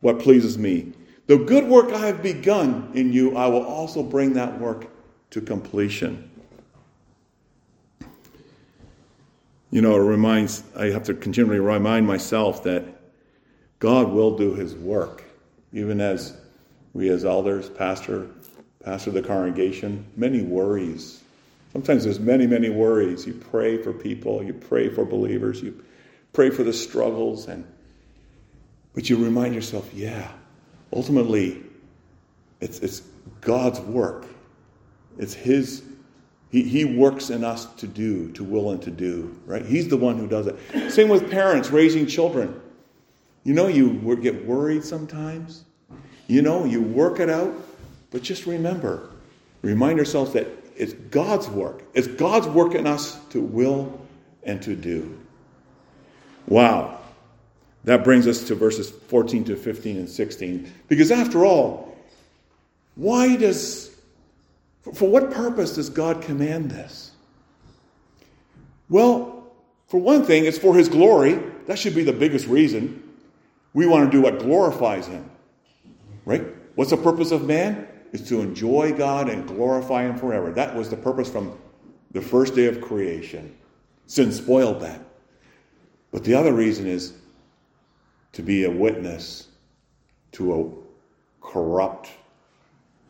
what 0.00 0.18
pleases 0.18 0.58
me. 0.58 0.92
The 1.26 1.38
good 1.38 1.66
work 1.66 1.92
I 1.92 2.06
have 2.06 2.22
begun 2.22 2.90
in 2.94 3.12
you, 3.12 3.36
I 3.36 3.48
will 3.48 3.64
also 3.64 4.02
bring 4.02 4.34
that 4.34 4.60
work 4.60 4.86
to 5.30 5.40
completion. 5.40 6.30
You 9.70 9.82
know, 9.82 9.96
it 9.96 10.04
reminds, 10.04 10.62
I 10.76 10.86
have 10.86 11.02
to 11.04 11.14
continually 11.14 11.58
remind 11.58 12.06
myself 12.06 12.62
that 12.62 12.84
God 13.78 14.10
will 14.10 14.36
do 14.36 14.54
his 14.54 14.74
work, 14.74 15.24
even 15.72 16.00
as 16.00 16.36
we 16.94 17.08
as 17.08 17.24
elders, 17.24 17.68
pastor, 17.68 18.28
pastor 18.84 19.10
of 19.10 19.14
the 19.14 19.22
congregation, 19.22 20.06
many 20.16 20.42
worries. 20.42 21.22
Sometimes 21.72 22.04
there's 22.04 22.20
many, 22.20 22.46
many 22.46 22.70
worries. 22.70 23.26
You 23.26 23.34
pray 23.34 23.82
for 23.82 23.92
people, 23.92 24.42
you 24.42 24.54
pray 24.54 24.88
for 24.88 25.04
believers, 25.04 25.60
you 25.60 25.84
pray 26.32 26.48
for 26.48 26.62
the 26.62 26.72
struggles, 26.72 27.48
and 27.48 27.66
but 28.96 29.10
you 29.10 29.16
remind 29.22 29.54
yourself, 29.54 29.92
yeah, 29.92 30.26
ultimately, 30.90 31.62
it's, 32.60 32.78
it's 32.78 33.02
God's 33.42 33.78
work. 33.80 34.24
It's 35.18 35.34
His, 35.34 35.84
he, 36.50 36.62
he 36.62 36.86
works 36.86 37.28
in 37.28 37.44
us 37.44 37.66
to 37.74 37.86
do, 37.86 38.32
to 38.32 38.42
will 38.42 38.70
and 38.70 38.80
to 38.80 38.90
do, 38.90 39.38
right? 39.44 39.64
He's 39.64 39.86
the 39.88 39.98
one 39.98 40.16
who 40.16 40.26
does 40.26 40.46
it. 40.46 40.90
Same 40.90 41.10
with 41.10 41.30
parents 41.30 41.68
raising 41.68 42.06
children. 42.06 42.58
You 43.44 43.52
know, 43.52 43.68
you 43.68 44.16
get 44.16 44.46
worried 44.46 44.82
sometimes. 44.82 45.64
You 46.26 46.40
know, 46.40 46.64
you 46.64 46.80
work 46.80 47.20
it 47.20 47.28
out, 47.28 47.54
but 48.10 48.22
just 48.22 48.46
remember, 48.46 49.10
remind 49.60 49.98
yourself 49.98 50.32
that 50.32 50.48
it's 50.74 50.94
God's 50.94 51.48
work. 51.48 51.82
It's 51.92 52.08
God's 52.08 52.46
work 52.46 52.74
in 52.74 52.86
us 52.86 53.18
to 53.26 53.42
will 53.42 54.00
and 54.42 54.62
to 54.62 54.74
do. 54.74 55.18
Wow. 56.48 56.95
That 57.86 58.02
brings 58.02 58.26
us 58.26 58.42
to 58.48 58.56
verses 58.56 58.90
14 58.90 59.44
to 59.44 59.56
15 59.56 59.96
and 59.96 60.10
16. 60.10 60.72
Because 60.88 61.12
after 61.12 61.44
all, 61.44 61.96
why 62.96 63.36
does, 63.36 63.94
for 64.92 65.08
what 65.08 65.30
purpose 65.30 65.76
does 65.76 65.88
God 65.88 66.20
command 66.20 66.68
this? 66.68 67.12
Well, 68.88 69.52
for 69.86 70.00
one 70.00 70.24
thing, 70.24 70.46
it's 70.46 70.58
for 70.58 70.74
His 70.74 70.88
glory. 70.88 71.40
That 71.66 71.78
should 71.78 71.94
be 71.94 72.02
the 72.02 72.12
biggest 72.12 72.48
reason. 72.48 73.02
We 73.72 73.86
want 73.86 74.10
to 74.10 74.16
do 74.16 74.20
what 74.20 74.40
glorifies 74.40 75.06
Him. 75.06 75.30
Right? 76.24 76.44
What's 76.74 76.90
the 76.90 76.96
purpose 76.96 77.30
of 77.30 77.46
man? 77.46 77.86
Is 78.12 78.26
to 78.28 78.40
enjoy 78.40 78.94
God 78.94 79.28
and 79.28 79.46
glorify 79.46 80.02
Him 80.02 80.18
forever. 80.18 80.50
That 80.50 80.74
was 80.74 80.90
the 80.90 80.96
purpose 80.96 81.30
from 81.30 81.56
the 82.10 82.20
first 82.20 82.56
day 82.56 82.66
of 82.66 82.80
creation. 82.80 83.54
Sin 84.08 84.32
spoiled 84.32 84.80
that. 84.80 85.00
But 86.10 86.24
the 86.24 86.34
other 86.34 86.52
reason 86.52 86.88
is 86.88 87.12
to 88.36 88.42
be 88.42 88.64
a 88.64 88.70
witness 88.70 89.48
to 90.30 90.60
a 90.60 90.70
corrupt 91.40 92.10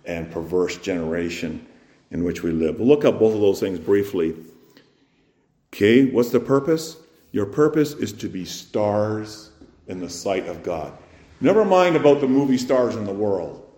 and 0.04 0.30
perverse 0.30 0.76
generation 0.76 1.66
in 2.12 2.22
which 2.22 2.44
we 2.44 2.52
live. 2.52 2.78
We'll 2.78 2.86
look 2.86 3.04
up 3.04 3.18
both 3.18 3.34
of 3.34 3.40
those 3.40 3.58
things 3.58 3.80
briefly. 3.80 4.36
Okay, 5.74 6.04
what's 6.04 6.30
the 6.30 6.38
purpose? 6.38 6.98
Your 7.32 7.44
purpose 7.44 7.94
is 7.94 8.12
to 8.12 8.28
be 8.28 8.44
stars 8.44 9.50
in 9.88 9.98
the 9.98 10.08
sight 10.08 10.46
of 10.46 10.62
God. 10.62 10.96
Never 11.40 11.64
mind 11.64 11.96
about 11.96 12.20
the 12.20 12.28
movie 12.28 12.56
stars 12.56 12.94
in 12.94 13.04
the 13.04 13.12
world. 13.12 13.68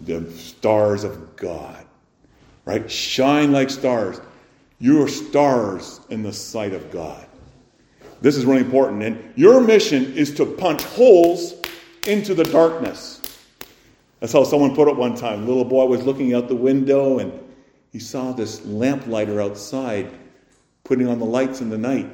The 0.00 0.30
stars 0.30 1.04
of 1.04 1.36
God. 1.36 1.84
Right? 2.64 2.90
Shine 2.90 3.52
like 3.52 3.68
stars. 3.68 4.22
You 4.78 5.02
are 5.02 5.08
stars 5.08 6.00
in 6.08 6.22
the 6.22 6.32
sight 6.32 6.72
of 6.72 6.90
God. 6.90 7.26
This 8.22 8.36
is 8.36 8.46
really 8.46 8.60
important. 8.60 9.02
And 9.02 9.32
your 9.36 9.60
mission 9.60 10.14
is 10.14 10.32
to 10.36 10.46
punch 10.46 10.82
holes 10.84 11.54
into 12.06 12.34
the 12.34 12.44
darkness. 12.44 13.20
That's 14.20 14.32
how 14.32 14.44
someone 14.44 14.76
put 14.76 14.86
it 14.86 14.96
one 14.96 15.16
time. 15.16 15.46
Little 15.46 15.64
boy 15.64 15.86
was 15.86 16.04
looking 16.04 16.32
out 16.32 16.46
the 16.46 16.54
window 16.54 17.18
and 17.18 17.32
he 17.90 17.98
saw 17.98 18.32
this 18.32 18.64
lamplighter 18.64 19.40
outside 19.40 20.12
putting 20.84 21.08
on 21.08 21.18
the 21.18 21.24
lights 21.24 21.60
in 21.60 21.68
the 21.68 21.78
night. 21.78 22.10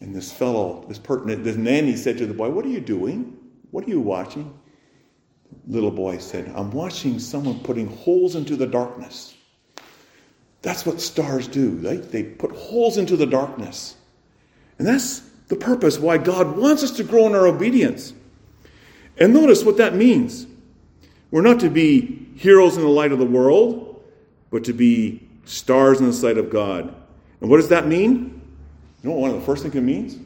And 0.00 0.14
this 0.14 0.32
fellow, 0.32 0.84
this 0.88 0.98
pertinent, 0.98 1.42
this 1.42 1.56
nanny 1.56 1.96
said 1.96 2.18
to 2.18 2.26
the 2.26 2.34
boy, 2.34 2.50
What 2.50 2.64
are 2.64 2.70
you 2.70 2.80
doing? 2.80 3.36
What 3.72 3.84
are 3.84 3.90
you 3.90 4.00
watching? 4.00 4.56
Little 5.66 5.90
boy 5.90 6.18
said, 6.18 6.52
I'm 6.54 6.70
watching 6.70 7.18
someone 7.18 7.60
putting 7.60 7.88
holes 7.88 8.36
into 8.36 8.54
the 8.54 8.66
darkness. 8.66 9.34
That's 10.62 10.86
what 10.86 11.00
stars 11.00 11.48
do. 11.48 11.78
They, 11.78 11.96
they 11.96 12.22
put 12.22 12.52
holes 12.52 12.98
into 12.98 13.16
the 13.16 13.26
darkness. 13.26 13.96
And 14.78 14.86
that's 14.86 15.20
the 15.48 15.56
purpose 15.56 15.98
why 15.98 16.18
God 16.18 16.56
wants 16.56 16.82
us 16.82 16.90
to 16.92 17.04
grow 17.04 17.26
in 17.26 17.34
our 17.34 17.46
obedience. 17.46 18.14
And 19.18 19.34
notice 19.34 19.64
what 19.64 19.76
that 19.76 19.94
means. 19.94 20.46
We're 21.30 21.42
not 21.42 21.60
to 21.60 21.70
be 21.70 22.28
heroes 22.36 22.76
in 22.76 22.82
the 22.82 22.88
light 22.88 23.12
of 23.12 23.18
the 23.18 23.24
world, 23.24 24.02
but 24.50 24.64
to 24.64 24.72
be 24.72 25.28
stars 25.44 26.00
in 26.00 26.06
the 26.06 26.12
sight 26.12 26.38
of 26.38 26.50
God. 26.50 26.94
And 27.40 27.50
what 27.50 27.56
does 27.56 27.68
that 27.68 27.86
mean? 27.86 28.40
You 29.02 29.08
know 29.08 29.16
what 29.16 29.20
one 29.20 29.30
of 29.30 29.36
the 29.40 29.46
first 29.46 29.62
things 29.62 29.74
it 29.74 29.80
means? 29.80 30.16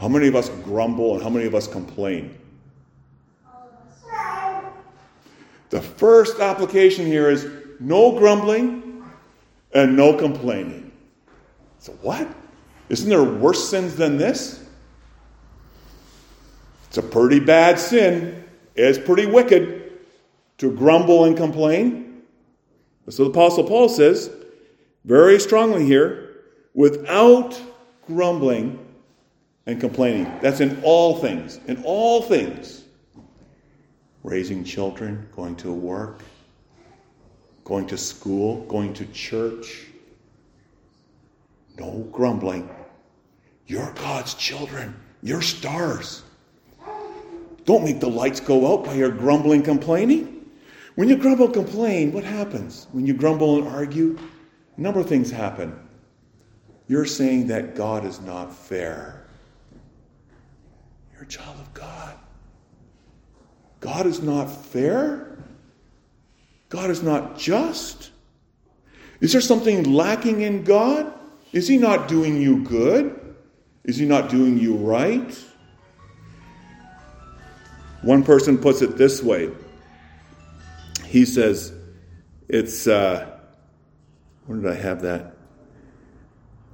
How 0.00 0.08
many 0.08 0.26
of 0.28 0.36
us 0.36 0.48
grumble 0.64 1.14
and 1.14 1.22
how 1.22 1.30
many 1.30 1.46
of 1.46 1.54
us 1.54 1.66
complain? 1.66 2.36
The 5.70 5.80
first 5.80 6.40
application 6.40 7.06
here 7.06 7.30
is 7.30 7.48
no 7.80 8.18
grumbling 8.18 9.04
and 9.72 9.96
no 9.96 10.14
complaining. 10.14 10.92
So, 11.78 11.92
what? 12.02 12.28
Isn't 12.88 13.08
there 13.08 13.24
worse 13.24 13.68
sins 13.68 13.96
than 13.96 14.16
this? 14.16 14.64
It's 16.88 16.98
a 16.98 17.02
pretty 17.02 17.40
bad 17.40 17.78
sin. 17.78 18.44
It's 18.74 18.98
pretty 18.98 19.26
wicked 19.26 19.92
to 20.58 20.70
grumble 20.70 21.24
and 21.24 21.36
complain. 21.36 22.22
So 23.08 23.24
the 23.24 23.30
Apostle 23.30 23.64
Paul 23.64 23.88
says 23.88 24.30
very 25.04 25.38
strongly 25.38 25.84
here 25.84 26.42
without 26.74 27.60
grumbling 28.06 28.78
and 29.66 29.80
complaining. 29.80 30.30
That's 30.40 30.60
in 30.60 30.80
all 30.82 31.18
things. 31.18 31.60
In 31.66 31.82
all 31.84 32.22
things. 32.22 32.84
Raising 34.22 34.64
children, 34.64 35.28
going 35.36 35.54
to 35.56 35.72
work, 35.72 36.20
going 37.64 37.86
to 37.86 37.96
school, 37.96 38.64
going 38.64 38.92
to 38.94 39.06
church. 39.06 39.86
No 41.78 42.08
grumbling. 42.10 42.68
You're 43.66 43.92
God's 43.92 44.34
children. 44.34 44.94
You're 45.22 45.42
stars. 45.42 46.22
Don't 47.64 47.84
make 47.84 47.98
the 47.98 48.08
lights 48.08 48.38
go 48.38 48.72
out 48.72 48.84
by 48.84 48.94
your 48.94 49.10
grumbling, 49.10 49.62
complaining. 49.62 50.46
When 50.94 51.08
you 51.08 51.16
grumble, 51.16 51.48
complain, 51.48 52.12
what 52.12 52.24
happens? 52.24 52.86
When 52.92 53.06
you 53.06 53.12
grumble 53.12 53.58
and 53.58 53.68
argue, 53.68 54.18
a 54.76 54.80
number 54.80 55.00
of 55.00 55.08
things 55.08 55.30
happen. 55.30 55.78
You're 56.86 57.04
saying 57.04 57.48
that 57.48 57.74
God 57.74 58.04
is 58.04 58.20
not 58.20 58.54
fair. 58.54 59.26
You're 61.12 61.24
a 61.24 61.26
child 61.26 61.58
of 61.58 61.74
God. 61.74 62.14
God 63.80 64.06
is 64.06 64.22
not 64.22 64.46
fair? 64.46 65.44
God 66.68 66.90
is 66.90 67.02
not 67.02 67.36
just? 67.36 68.10
Is 69.20 69.32
there 69.32 69.40
something 69.40 69.92
lacking 69.92 70.42
in 70.42 70.62
God? 70.62 71.12
Is 71.52 71.66
He 71.66 71.78
not 71.78 72.06
doing 72.06 72.40
you 72.40 72.62
good? 72.62 73.25
Is 73.86 73.96
He 73.96 74.04
not 74.04 74.28
doing 74.28 74.58
you 74.58 74.76
right? 74.76 75.36
One 78.02 78.22
person 78.22 78.58
puts 78.58 78.82
it 78.82 78.96
this 78.96 79.22
way. 79.22 79.50
He 81.06 81.24
says, 81.24 81.72
it's, 82.48 82.86
uh, 82.86 83.38
where 84.46 84.58
did 84.58 84.70
I 84.70 84.74
have 84.74 85.02
that? 85.02 85.36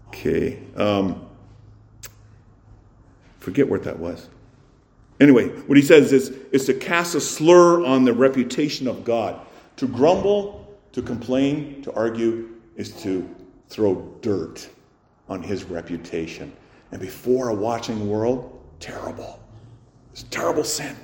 Okay. 0.08 0.62
Um, 0.76 1.26
forget 3.38 3.68
what 3.68 3.84
that 3.84 3.98
was. 3.98 4.28
Anyway, 5.20 5.48
what 5.48 5.76
he 5.76 5.82
says 5.82 6.12
is, 6.12 6.30
is 6.50 6.66
to 6.66 6.74
cast 6.74 7.14
a 7.14 7.20
slur 7.20 7.84
on 7.84 8.04
the 8.04 8.12
reputation 8.12 8.88
of 8.88 9.04
God. 9.04 9.40
To 9.76 9.86
grumble, 9.86 10.76
to 10.92 11.00
complain, 11.00 11.80
to 11.82 11.92
argue, 11.94 12.50
is 12.76 12.90
to 13.02 13.28
throw 13.68 13.94
dirt 14.20 14.68
on 15.28 15.42
his 15.42 15.64
reputation. 15.64 16.52
And 16.92 17.00
before 17.00 17.48
a 17.48 17.54
watching 17.54 18.08
world, 18.08 18.60
terrible. 18.78 19.40
It's 20.12 20.24
terrible 20.24 20.64
sin. 20.64 20.94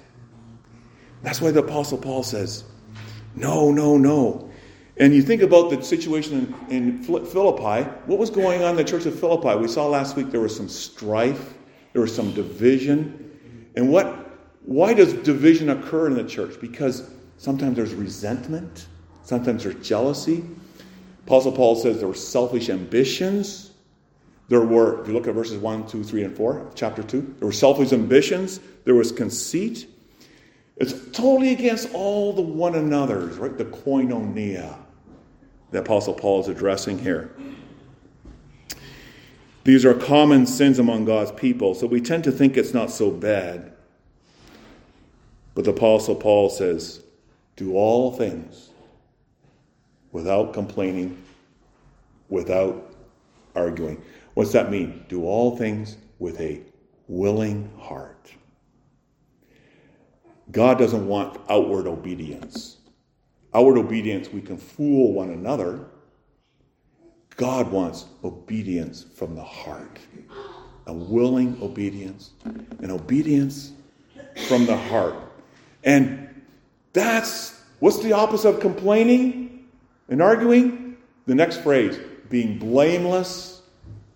That's 1.22 1.40
why 1.40 1.50
the 1.50 1.60
Apostle 1.60 1.98
Paul 1.98 2.22
says, 2.22 2.64
no, 3.34 3.70
no, 3.72 3.96
no. 3.96 4.50
And 4.98 5.14
you 5.14 5.22
think 5.22 5.42
about 5.42 5.70
the 5.70 5.82
situation 5.82 6.54
in, 6.68 6.76
in, 6.76 7.02
Philippi. 7.02 7.88
What 8.06 8.18
was 8.18 8.30
going 8.30 8.62
on 8.62 8.70
in 8.70 8.76
the 8.76 8.84
church 8.84 9.06
of 9.06 9.18
Philippi? 9.18 9.56
We 9.60 9.68
saw 9.68 9.86
last 9.86 10.16
week 10.16 10.30
there 10.30 10.40
was 10.40 10.54
some 10.54 10.68
strife, 10.68 11.54
there 11.92 12.02
was 12.02 12.14
some 12.14 12.32
division. 12.32 13.70
And 13.76 13.90
what, 13.90 14.40
why 14.64 14.94
does 14.94 15.12
division 15.14 15.70
occur 15.70 16.08
in 16.08 16.14
the 16.14 16.24
church? 16.24 16.60
Because 16.60 17.10
sometimes 17.36 17.76
there's 17.76 17.94
resentment, 17.94 18.88
sometimes 19.22 19.62
there's 19.62 19.86
jealousy. 19.86 20.44
Apostle 21.26 21.52
Paul 21.52 21.76
says 21.76 21.98
there 21.98 22.08
were 22.08 22.14
selfish 22.14 22.68
ambitions. 22.68 23.67
There 24.48 24.62
were, 24.62 25.02
if 25.02 25.08
you 25.08 25.14
look 25.14 25.26
at 25.26 25.34
verses 25.34 25.58
1, 25.58 25.86
2, 25.86 26.02
3, 26.02 26.24
and 26.24 26.36
4, 26.36 26.70
chapter 26.74 27.02
2, 27.02 27.36
there 27.38 27.46
were 27.46 27.52
selfish 27.52 27.92
ambitions, 27.92 28.60
there 28.84 28.94
was 28.94 29.12
conceit. 29.12 29.86
It's 30.76 30.94
totally 31.12 31.52
against 31.52 31.92
all 31.92 32.32
the 32.32 32.42
one 32.42 32.74
another's, 32.74 33.36
right? 33.36 33.56
The 33.56 33.66
koinonia 33.66 34.78
the 35.70 35.80
Apostle 35.80 36.14
Paul 36.14 36.40
is 36.40 36.48
addressing 36.48 36.98
here. 36.98 37.30
These 39.64 39.84
are 39.84 39.92
common 39.92 40.46
sins 40.46 40.78
among 40.78 41.04
God's 41.04 41.32
people, 41.32 41.74
so 41.74 41.86
we 41.86 42.00
tend 42.00 42.24
to 42.24 42.32
think 42.32 42.56
it's 42.56 42.72
not 42.72 42.90
so 42.90 43.10
bad. 43.10 43.72
But 45.54 45.64
the 45.64 45.72
Apostle 45.72 46.14
Paul 46.14 46.48
says, 46.48 47.02
Do 47.56 47.74
all 47.74 48.12
things 48.12 48.70
without 50.10 50.54
complaining, 50.54 51.22
without 52.30 52.94
arguing. 53.54 54.02
What's 54.38 54.52
that 54.52 54.70
mean? 54.70 55.04
Do 55.08 55.24
all 55.24 55.56
things 55.56 55.96
with 56.20 56.40
a 56.40 56.60
willing 57.08 57.68
heart. 57.76 58.32
God 60.52 60.78
doesn't 60.78 61.08
want 61.08 61.40
outward 61.50 61.88
obedience. 61.88 62.76
Outward 63.52 63.78
obedience, 63.78 64.32
we 64.32 64.40
can 64.40 64.56
fool 64.56 65.12
one 65.12 65.30
another. 65.30 65.86
God 67.34 67.72
wants 67.72 68.04
obedience 68.22 69.06
from 69.12 69.34
the 69.34 69.42
heart, 69.42 69.98
a 70.86 70.92
willing 70.92 71.58
obedience, 71.60 72.30
an 72.44 72.92
obedience 72.92 73.72
from 74.46 74.66
the 74.66 74.76
heart. 74.76 75.16
And 75.82 76.28
that's 76.92 77.60
what's 77.80 77.98
the 78.04 78.12
opposite 78.12 78.50
of 78.50 78.60
complaining 78.60 79.66
and 80.08 80.22
arguing? 80.22 80.96
The 81.26 81.34
next 81.34 81.56
phrase 81.62 81.98
being 82.30 82.56
blameless 82.60 83.57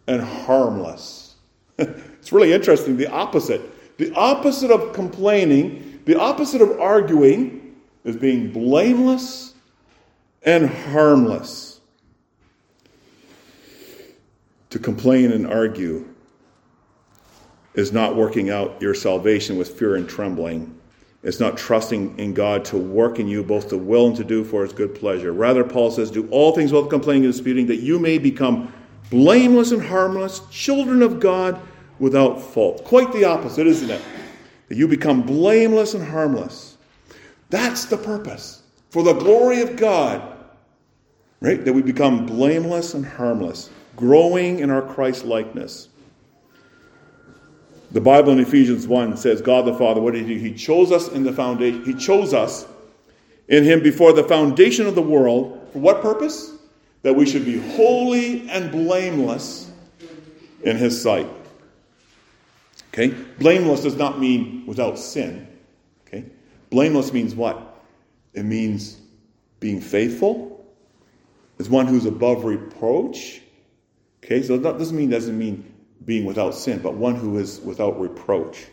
and 0.07 0.23
harmless. 0.23 1.35
it's 1.79 2.33
really 2.33 2.53
interesting. 2.53 2.97
The 2.97 3.11
opposite. 3.11 3.61
The 3.99 4.12
opposite 4.15 4.71
of 4.71 4.93
complaining, 4.93 6.01
the 6.07 6.19
opposite 6.19 6.61
of 6.61 6.81
arguing 6.81 7.77
is 8.05 8.17
being 8.17 8.51
blameless 8.51 9.55
and 10.43 10.69
harmless. 10.69 11.81
To 14.71 14.79
complain 14.79 15.33
and 15.33 15.47
argue 15.47 16.09
is 17.75 17.93
not 17.93 18.17
working 18.17 18.51
out 18.51 18.81
your 18.81 18.95
salvation 18.95 19.57
with 19.57 19.79
fear 19.79 19.97
and 19.97 20.09
trembling. 20.09 20.79
It's 21.23 21.38
not 21.38 21.57
trusting 21.57 22.19
in 22.19 22.35
God 22.35 22.65
to 22.67 22.77
work 22.77 23.21
in 23.21 23.29
you 23.29 23.45
both 23.45 23.69
to 23.69 23.79
will 23.79 24.09
and 24.09 24.17
to 24.17 24.25
do 24.25 24.43
for 24.45 24.62
his 24.62 24.73
good 24.73 24.95
pleasure. 24.95 25.33
Rather, 25.33 25.62
Paul 25.62 25.91
says, 25.91 26.11
Do 26.11 26.27
all 26.31 26.53
things 26.53 26.73
without 26.73 26.91
complaining 26.91 27.25
and 27.25 27.33
disputing, 27.33 27.67
that 27.67 27.77
you 27.77 27.99
may 27.99 28.19
become 28.19 28.71
blameless 29.12 29.72
and 29.72 29.83
harmless, 29.83 30.40
children 30.51 31.03
of 31.03 31.20
God 31.20 31.61
without 31.98 32.40
fault. 32.40 32.83
Quite 32.83 33.12
the 33.12 33.25
opposite, 33.25 33.66
isn't 33.66 33.90
it? 33.90 34.01
That 34.68 34.79
you 34.79 34.88
become 34.88 35.20
blameless 35.20 35.92
and 35.92 36.03
harmless. 36.03 36.79
That's 37.51 37.85
the 37.85 37.98
purpose. 37.98 38.62
For 38.88 39.03
the 39.03 39.12
glory 39.12 39.61
of 39.61 39.77
God. 39.77 40.22
Right? 41.40 41.62
That 41.62 41.75
we 41.75 41.83
become 41.83 42.25
blameless 42.25 42.94
and 42.94 43.05
harmless, 43.05 43.68
growing 43.96 44.61
in 44.61 44.70
our 44.70 44.81
Christ 44.81 45.27
likeness. 45.27 45.88
The 47.90 48.01
Bible 48.01 48.33
in 48.33 48.40
Ephesians 48.40 48.87
1 48.88 49.18
says, 49.18 49.42
God 49.42 49.66
the 49.66 49.75
Father, 49.75 50.01
what 50.01 50.14
did 50.14 50.25
he 50.25 50.37
do? 50.37 50.40
He 50.40 50.55
chose 50.55 50.90
us 50.90 51.09
in 51.09 51.22
the 51.22 51.35
foundation. 51.35 51.85
He 51.85 51.92
chose 51.92 52.33
us 52.33 52.66
in 53.48 53.62
him 53.62 53.83
before 53.83 54.14
the 54.14 54.25
foundation 54.25 54.87
of 54.87 54.94
the 54.94 55.03
world. 55.03 55.68
For 55.75 55.81
what 55.81 56.01
purpose? 56.01 56.53
That 57.03 57.15
we 57.15 57.27
should 57.27 57.45
be 57.45 57.59
holy 57.59 58.49
and 58.49 58.71
blameless 58.71 59.71
in 60.62 60.77
his 60.77 61.01
sight. 61.01 61.29
Okay? 62.93 63.09
Blameless 63.38 63.83
does 63.83 63.97
not 63.97 64.21
mean 64.21 64.65
without 64.67 64.99
sin. 64.99 65.49
Okay? 66.07 66.25
Blameless 66.71 67.12
means 67.12 67.35
what? 67.35 67.83
It 68.35 68.45
means 68.45 68.97
being 69.61 69.81
faithful. 69.81 70.65
It's 71.59 71.69
one 71.69 71.87
who's 71.87 72.07
above 72.07 72.45
reproach. 72.45 73.41
Okay, 74.25 74.43
so 74.43 74.57
that 74.57 74.79
doesn't 74.79 74.97
mean 74.97 75.11
doesn't 75.11 75.38
mean 75.38 75.65
being 76.05 76.25
without 76.25 76.55
sin, 76.55 76.81
but 76.81 76.95
one 76.95 77.15
who 77.15 77.38
is 77.38 77.61
without 77.61 78.01
reproach. 78.01 78.67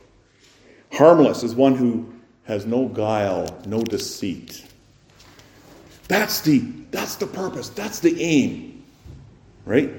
Harmless 0.91 1.43
is 1.43 1.53
one 1.53 1.75
who 1.75 2.11
has 2.45 2.65
no 2.65 2.87
guile, 2.87 3.61
no 3.65 3.81
deceit. 3.81 4.65
That's 6.09 6.41
the 6.41 6.59
that's 6.91 7.15
the 7.15 7.27
purpose. 7.27 7.69
That's 7.69 7.99
the 7.99 8.21
aim. 8.21 8.83
Right? 9.65 9.91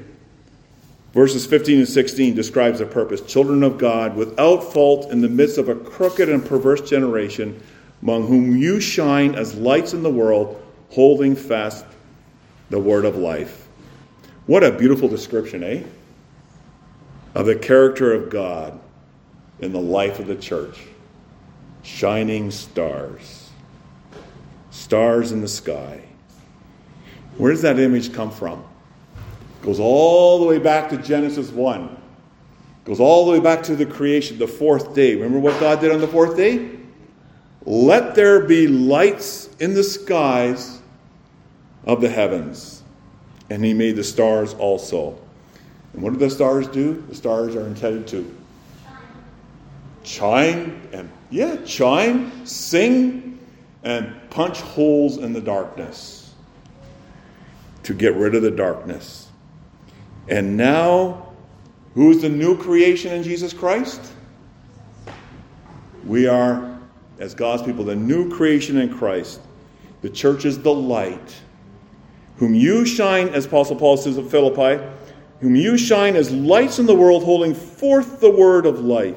Verses 1.14 1.46
15 1.46 1.78
and 1.78 1.88
16 1.88 2.34
describes 2.34 2.80
the 2.80 2.86
purpose. 2.86 3.20
Children 3.20 3.62
of 3.62 3.78
God, 3.78 4.16
without 4.16 4.72
fault 4.72 5.10
in 5.10 5.20
the 5.20 5.28
midst 5.28 5.56
of 5.56 5.68
a 5.68 5.74
crooked 5.74 6.28
and 6.28 6.44
perverse 6.44 6.88
generation, 6.88 7.60
among 8.02 8.26
whom 8.26 8.56
you 8.56 8.80
shine 8.80 9.34
as 9.34 9.54
lights 9.54 9.92
in 9.92 10.02
the 10.02 10.10
world, 10.10 10.60
holding 10.90 11.34
fast 11.34 11.84
the 12.70 12.78
word 12.78 13.04
of 13.04 13.16
life. 13.16 13.68
What 14.46 14.64
a 14.64 14.72
beautiful 14.72 15.08
description, 15.08 15.62
eh? 15.62 15.82
Of 17.34 17.46
the 17.46 17.56
character 17.56 18.12
of 18.12 18.30
God 18.30 18.78
in 19.60 19.72
the 19.72 19.80
life 19.80 20.18
of 20.18 20.26
the 20.26 20.36
church. 20.36 20.78
Shining 21.82 22.50
stars, 22.50 23.39
stars 24.90 25.30
in 25.30 25.40
the 25.40 25.46
sky. 25.46 26.02
Where 27.36 27.52
does 27.52 27.62
that 27.62 27.78
image 27.78 28.12
come 28.12 28.32
from? 28.32 28.58
It 28.58 29.64
goes 29.64 29.78
all 29.78 30.40
the 30.40 30.46
way 30.46 30.58
back 30.58 30.90
to 30.90 30.96
Genesis 30.96 31.50
1. 31.50 31.84
It 31.84 32.84
Goes 32.86 32.98
all 32.98 33.24
the 33.26 33.30
way 33.30 33.38
back 33.38 33.62
to 33.64 33.76
the 33.76 33.86
creation, 33.86 34.36
the 34.36 34.48
fourth 34.48 34.92
day. 34.92 35.14
Remember 35.14 35.38
what 35.38 35.60
God 35.60 35.80
did 35.80 35.92
on 35.92 36.00
the 36.00 36.08
fourth 36.08 36.36
day? 36.36 36.70
Let 37.64 38.16
there 38.16 38.40
be 38.40 38.66
lights 38.66 39.48
in 39.60 39.74
the 39.74 39.84
skies 39.84 40.80
of 41.84 42.00
the 42.00 42.08
heavens. 42.08 42.82
And 43.48 43.64
he 43.64 43.72
made 43.72 43.94
the 43.94 44.02
stars 44.02 44.54
also. 44.54 45.16
And 45.92 46.02
what 46.02 46.14
do 46.14 46.18
the 46.18 46.28
stars 46.28 46.66
do? 46.66 47.00
The 47.08 47.14
stars 47.14 47.54
are 47.54 47.64
intended 47.68 48.08
to 48.08 48.36
chime 50.02 50.82
and, 50.92 51.08
yeah, 51.30 51.58
chime, 51.64 52.44
sing, 52.44 53.29
and 53.82 54.14
punch 54.30 54.60
holes 54.60 55.18
in 55.18 55.32
the 55.32 55.40
darkness 55.40 56.34
to 57.82 57.94
get 57.94 58.14
rid 58.14 58.34
of 58.34 58.42
the 58.42 58.50
darkness. 58.50 59.28
And 60.28 60.56
now, 60.56 61.32
who 61.94 62.10
is 62.10 62.22
the 62.22 62.28
new 62.28 62.56
creation 62.56 63.12
in 63.12 63.22
Jesus 63.22 63.52
Christ? 63.52 64.12
We 66.04 66.26
are, 66.26 66.78
as 67.18 67.34
God's 67.34 67.62
people, 67.62 67.84
the 67.84 67.96
new 67.96 68.30
creation 68.30 68.78
in 68.78 68.96
Christ. 68.96 69.40
The 70.02 70.10
church 70.10 70.44
is 70.44 70.60
the 70.60 70.72
light, 70.72 71.40
whom 72.36 72.54
you 72.54 72.86
shine, 72.86 73.28
as 73.30 73.46
Apostle 73.46 73.76
Paul 73.76 73.96
says 73.96 74.16
of 74.16 74.30
Philippi, 74.30 74.82
whom 75.40 75.56
you 75.56 75.76
shine 75.76 76.16
as 76.16 76.30
lights 76.30 76.78
in 76.78 76.86
the 76.86 76.94
world, 76.94 77.24
holding 77.24 77.54
forth 77.54 78.20
the 78.20 78.30
word 78.30 78.66
of 78.66 78.80
life. 78.80 79.16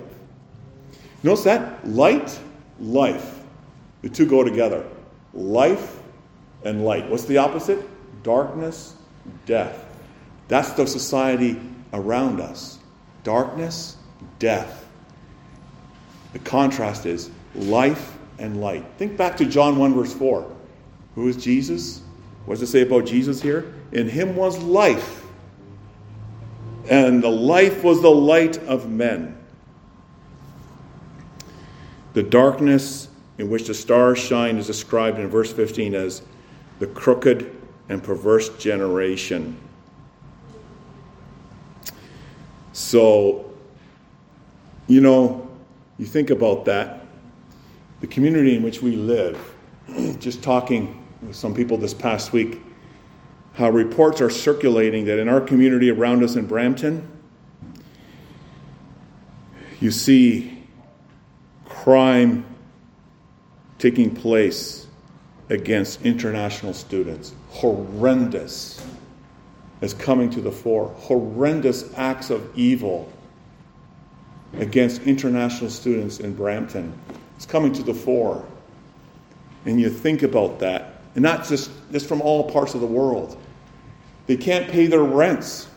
Notice 1.22 1.44
that? 1.46 1.88
Light, 1.88 2.38
life. 2.80 3.43
The 4.04 4.10
two 4.10 4.28
go 4.28 4.44
together. 4.44 4.86
Life 5.34 6.00
and 6.64 6.86
light. 6.86 7.10
What's 7.10 7.26
the 7.26 7.38
opposite? 7.38 7.80
Darkness, 8.22 8.96
death. 9.48 9.86
That's 10.48 10.72
the 10.74 10.86
society 10.86 11.60
around 11.94 12.40
us. 12.40 12.78
Darkness, 13.24 13.98
death. 14.40 14.86
The 16.34 16.40
contrast 16.40 17.06
is 17.06 17.32
life 17.56 18.16
and 18.40 18.62
light. 18.62 18.86
Think 18.98 19.18
back 19.18 19.38
to 19.38 19.46
John 19.46 19.78
1, 19.78 19.94
verse 19.94 20.14
4. 20.14 20.52
Who 21.16 21.28
is 21.28 21.38
Jesus? 21.38 22.02
What 22.46 22.56
does 22.56 22.64
it 22.64 22.72
say 22.72 22.82
about 22.82 23.06
Jesus 23.06 23.42
here? 23.42 23.74
In 23.92 24.10
him 24.10 24.36
was 24.36 24.58
life, 24.58 25.24
and 26.90 27.24
the 27.24 27.30
life 27.30 27.84
was 27.84 28.02
the 28.02 28.12
light 28.12 28.58
of 28.64 28.90
men. 28.90 29.38
The 32.14 32.24
darkness 32.24 33.08
in 33.38 33.50
which 33.50 33.68
the 33.68 33.74
stars 33.74 34.20
shine 34.20 34.58
is 34.58 34.68
described 34.68 35.20
in 35.20 35.28
verse 35.28 35.52
15 35.52 35.96
as 35.96 36.22
the 36.80 36.88
crooked 36.88 37.56
and 37.90 38.04
perverse 38.04 38.50
generation. 38.58 39.58
So, 42.74 43.52
you 44.88 45.02
know, 45.02 45.50
you 45.98 46.06
think 46.06 46.30
about 46.30 46.66
that. 46.66 47.06
The 48.02 48.08
community 48.08 48.56
in 48.56 48.64
which 48.64 48.82
we 48.82 48.96
live, 48.96 49.54
just 50.20 50.44
talking 50.44 51.04
with 51.22 51.36
some 51.36 51.54
people 51.54 51.78
this 51.78 51.94
past 51.94 52.34
week, 52.34 52.62
how 53.54 53.70
reports 53.70 54.20
are 54.20 54.30
circulating 54.30 55.06
that 55.06 55.20
in 55.20 55.30
our 55.30 55.40
community 55.40 55.92
around 55.92 56.24
us 56.24 56.36
in 56.36 56.48
Brampton, 56.48 57.08
you 59.80 59.92
see 59.92 60.64
crime 61.66 62.46
taking 63.84 64.16
place 64.16 64.88
against 65.50 66.02
international 66.04 66.74
students. 66.74 67.34
Horrendous 67.50 68.82
is 69.82 69.94
coming 69.94 70.30
to 70.30 70.40
the 70.40 70.54
fore. 70.54 70.88
Horrendous 71.00 71.94
acts 71.98 72.30
of 72.30 72.50
evil 72.58 73.12
against 74.54 75.02
international 75.02 75.70
students 75.70 76.22
in 76.22 76.34
Brampton. 76.34 76.98
It's 77.36 77.46
coming 77.46 77.74
to 77.74 77.84
the 77.84 77.94
fore. 77.94 78.46
And 79.66 79.82
you 79.82 79.90
think 79.90 80.24
about 80.24 80.60
that, 80.60 81.02
and 81.16 81.22
not 81.22 81.46
just, 81.46 81.70
just 81.92 82.08
from 82.08 82.22
all 82.22 82.50
parts 82.50 82.76
of 82.76 82.80
the 82.80 82.88
world. 82.88 83.38
They 84.28 84.38
can't 84.38 84.72
pay 84.72 84.88
their 84.88 85.04
rents, 85.04 85.68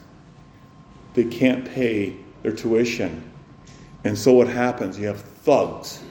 they 1.15 1.25
can't 1.25 1.65
pay 1.65 2.15
their 2.45 2.53
tuition. 2.53 3.29
And 4.05 4.17
so 4.17 4.33
what 4.33 4.47
happens? 4.47 4.97
You 4.97 5.09
have 5.09 5.21
thugs, 5.21 6.05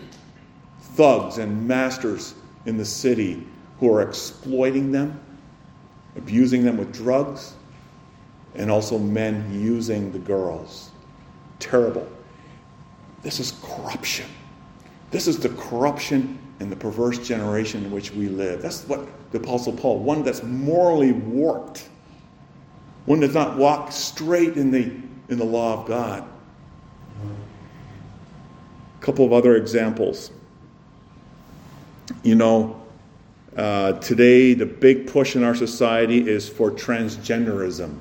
thugs 0.95 1.37
and 1.37 1.67
masters 1.67 2.33
in 2.65 2.77
the 2.77 2.85
city 2.85 3.45
who 3.79 3.93
are 3.93 4.01
exploiting 4.01 4.91
them, 4.91 5.19
abusing 6.15 6.63
them 6.63 6.77
with 6.77 6.93
drugs, 6.93 7.53
and 8.55 8.71
also 8.71 8.97
men 8.97 9.61
using 9.61 10.11
the 10.11 10.19
girls. 10.19 10.91
Terrible. 11.59 12.07
This 13.21 13.39
is 13.39 13.53
corruption. 13.63 14.27
This 15.11 15.27
is 15.27 15.37
the 15.37 15.49
corruption 15.49 16.39
and 16.59 16.71
the 16.71 16.75
perverse 16.75 17.19
generation 17.19 17.83
in 17.83 17.91
which 17.91 18.11
we 18.11 18.29
live. 18.29 18.61
That's 18.61 18.87
what 18.87 19.07
the 19.31 19.39
Apostle 19.39 19.73
Paul, 19.73 19.99
one 19.99 20.23
that's 20.23 20.43
morally 20.43 21.11
warped, 21.11 21.89
one 23.05 23.19
does 23.19 23.33
not 23.33 23.57
walk 23.57 23.91
straight 23.91 24.57
in 24.57 24.71
the, 24.71 24.91
in 25.29 25.37
the 25.37 25.45
law 25.45 25.81
of 25.81 25.87
God. 25.87 26.27
A 28.99 29.05
couple 29.05 29.25
of 29.25 29.33
other 29.33 29.55
examples. 29.55 30.31
You 32.23 32.35
know, 32.35 32.81
uh, 33.55 33.93
today 33.93 34.53
the 34.53 34.65
big 34.65 35.07
push 35.07 35.35
in 35.35 35.43
our 35.43 35.55
society 35.55 36.27
is 36.27 36.47
for 36.47 36.71
transgenderism. 36.71 37.97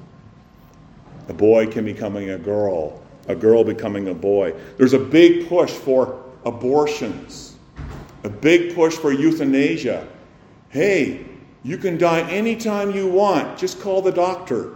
A 1.29 1.33
boy 1.33 1.67
can 1.67 1.85
becoming 1.85 2.31
a 2.31 2.39
girl, 2.39 3.03
a 3.29 3.35
girl 3.35 3.65
becoming 3.65 4.09
a 4.09 4.15
boy. 4.15 4.55
There's 4.77 4.93
a 4.93 4.99
big 4.99 5.49
push 5.49 5.71
for 5.71 6.23
abortions, 6.45 7.57
a 8.25 8.29
big 8.29 8.75
push 8.75 8.95
for 8.95 9.13
euthanasia. 9.13 10.07
Hey, 10.69 11.25
you 11.63 11.79
can 11.79 11.97
die 11.97 12.29
anytime 12.31 12.95
you 12.95 13.07
want. 13.07 13.59
Just 13.59 13.81
call 13.81 14.03
the 14.03 14.13
doctor. 14.13 14.75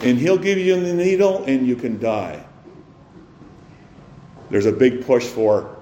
And 0.00 0.18
he'll 0.18 0.38
give 0.38 0.58
you 0.58 0.80
the 0.80 0.94
needle 0.94 1.44
and 1.44 1.66
you 1.66 1.76
can 1.76 2.00
die. 2.00 2.44
There's 4.48 4.66
a 4.66 4.72
big 4.72 5.06
push 5.06 5.26
for 5.26 5.76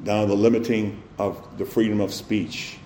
now 0.00 0.24
the 0.24 0.34
limiting 0.34 1.02
of 1.18 1.58
the 1.58 1.64
freedom 1.64 2.00
of 2.00 2.12
speech. 2.12 2.78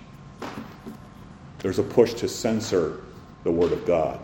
There's 1.58 1.78
a 1.78 1.82
push 1.82 2.14
to 2.14 2.28
censor 2.28 3.00
the 3.44 3.50
Word 3.50 3.72
of 3.72 3.86
God. 3.86 4.20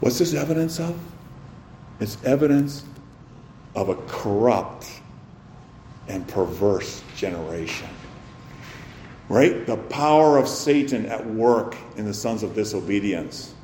What's 0.00 0.18
this 0.18 0.34
evidence 0.34 0.78
of? 0.78 0.98
It's 2.00 2.22
evidence 2.24 2.84
of 3.74 3.88
a 3.88 3.94
corrupt 4.06 4.86
and 6.08 6.26
perverse 6.28 7.02
generation. 7.16 7.88
Right? 9.28 9.66
The 9.66 9.76
power 9.76 10.38
of 10.38 10.48
Satan 10.48 11.06
at 11.06 11.26
work 11.26 11.76
in 11.96 12.04
the 12.04 12.14
sons 12.14 12.42
of 12.42 12.54
disobedience. 12.54 13.54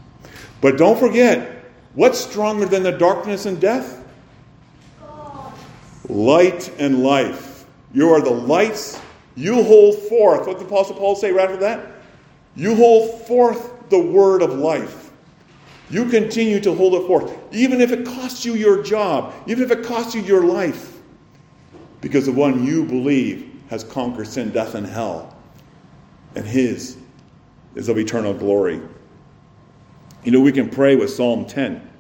But 0.61 0.79
don't 0.79 0.99
forget, 0.99 1.65
what's 1.95 2.19
stronger 2.19 2.67
than 2.67 2.83
the 2.83 2.93
darkness 2.93 3.47
and 3.47 3.61
death? 3.61 3.99
Light 6.09 6.71
and 6.79 7.03
life. 7.03 7.52
You 7.93 8.11
are 8.11 8.21
the 8.21 8.31
lights. 8.31 9.01
You 9.35 9.63
hold 9.63 9.99
forth. 10.09 10.47
What 10.47 10.59
did 10.59 10.67
the 10.67 10.73
Apostle 10.73 10.97
Paul 10.97 11.17
say 11.17 11.33
right 11.33 11.45
after 11.45 11.59
that? 11.59 11.87
You 12.55 12.75
hold 12.75 13.27
forth 13.27 13.89
the 13.89 13.99
word 13.99 14.43
of 14.43 14.55
life. 14.55 15.11
You 15.91 16.09
continue 16.09 16.59
to 16.61 16.75
hold 16.75 16.95
it 16.95 17.07
forth, 17.07 17.31
even 17.53 17.83
if 17.83 17.93
it 17.93 18.07
costs 18.07 18.47
you 18.47 18.55
your 18.55 18.83
job, 18.83 19.35
even 19.47 19.63
if 19.63 19.71
it 19.71 19.85
costs 19.85 20.15
you 20.15 20.23
your 20.23 20.43
life, 20.43 20.99
because 22.01 22.25
the 22.25 22.33
one 22.33 22.65
you 22.65 22.85
believe 22.85 23.51
has 23.69 23.85
conquered 23.85 24.27
sin, 24.27 24.51
death, 24.51 24.75
and 24.75 24.87
hell, 24.87 25.37
and 26.35 26.47
his 26.47 26.97
is 27.75 27.91
of 27.91 27.99
eternal 27.99 28.33
glory. 28.33 28.81
You 30.25 30.33
know, 30.33 30.41
we 30.41 30.53
can 30.53 30.71
pray 30.71 30.97
with 30.97 31.11
Psalm 31.11 31.45
10 31.45 31.91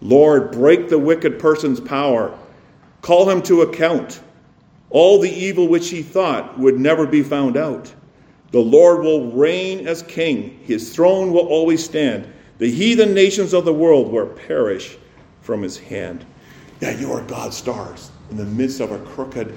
Lord, 0.00 0.52
break 0.52 0.88
the 0.88 0.98
wicked 0.98 1.38
person's 1.38 1.80
power, 1.80 2.36
call 3.02 3.28
him 3.28 3.42
to 3.42 3.62
account. 3.62 4.20
All 4.94 5.18
the 5.18 5.28
evil 5.28 5.66
which 5.66 5.90
he 5.90 6.02
thought 6.02 6.56
would 6.56 6.78
never 6.78 7.04
be 7.04 7.24
found 7.24 7.56
out. 7.56 7.92
The 8.52 8.60
Lord 8.60 9.02
will 9.02 9.32
reign 9.32 9.88
as 9.88 10.04
king, 10.04 10.60
his 10.62 10.94
throne 10.94 11.32
will 11.32 11.48
always 11.48 11.84
stand. 11.84 12.32
The 12.58 12.70
heathen 12.70 13.12
nations 13.12 13.52
of 13.54 13.64
the 13.64 13.74
world 13.74 14.12
will 14.12 14.28
perish 14.28 14.96
from 15.40 15.62
his 15.62 15.76
hand. 15.76 16.24
Yeah, 16.80 16.96
you 16.96 17.10
are 17.10 17.22
God's 17.22 17.56
stars 17.56 18.12
in 18.30 18.36
the 18.36 18.44
midst 18.44 18.78
of 18.78 18.92
a 18.92 18.98
crooked 19.00 19.52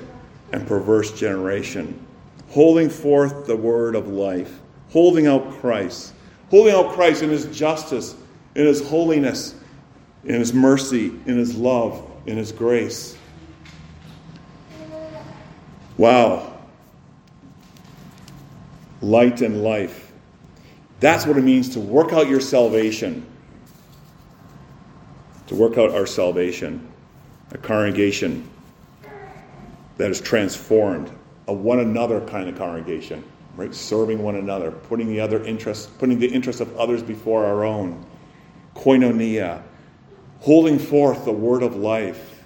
and 0.54 0.66
perverse 0.66 1.12
generation, 1.12 2.04
holding 2.50 2.90
forth 2.90 3.46
the 3.46 3.56
word 3.56 3.94
of 3.94 4.08
life, 4.08 4.60
holding 4.90 5.28
out 5.28 5.52
Christ, 5.60 6.16
holding 6.50 6.74
out 6.74 6.94
Christ 6.94 7.22
in 7.22 7.30
his 7.30 7.46
justice, 7.56 8.16
in 8.56 8.66
his 8.66 8.90
holiness, 8.90 9.54
in 10.24 10.40
his 10.40 10.52
mercy, 10.52 11.12
in 11.28 11.38
his 11.38 11.56
love, 11.56 12.10
in 12.26 12.38
his 12.38 12.52
grace. 12.52 13.17
Wow. 15.98 16.54
Light 19.02 19.42
and 19.42 19.64
life. 19.64 20.12
That's 21.00 21.26
what 21.26 21.38
it 21.38 21.44
means 21.44 21.70
to 21.70 21.80
work 21.80 22.14
out 22.14 22.28
your 22.28 22.42
salvation. 22.42 23.26
to 25.48 25.56
work 25.56 25.78
out 25.78 25.92
our 25.92 26.06
salvation, 26.06 26.88
a 27.52 27.58
congregation 27.58 28.50
that 29.98 30.12
is 30.12 30.22
transformed, 30.22 31.10
a 31.48 31.54
one 31.54 31.80
another 31.80 32.22
kind 32.28 32.50
of 32.50 32.58
congregation, 32.58 33.24
right? 33.56 33.74
Serving 33.74 34.22
one 34.22 34.36
another, 34.36 34.72
putting 34.72 35.08
the 35.08 35.20
other 35.20 35.44
interests, 35.44 35.88
putting 36.00 36.20
the 36.20 36.28
interests 36.28 36.62
of 36.62 36.78
others 36.78 37.02
before 37.02 37.46
our 37.46 37.64
own. 37.64 38.06
Koinonia, 38.76 39.64
holding 40.42 40.78
forth 40.78 41.26
the 41.26 41.32
word 41.32 41.64
of 41.64 41.76
life 41.78 42.44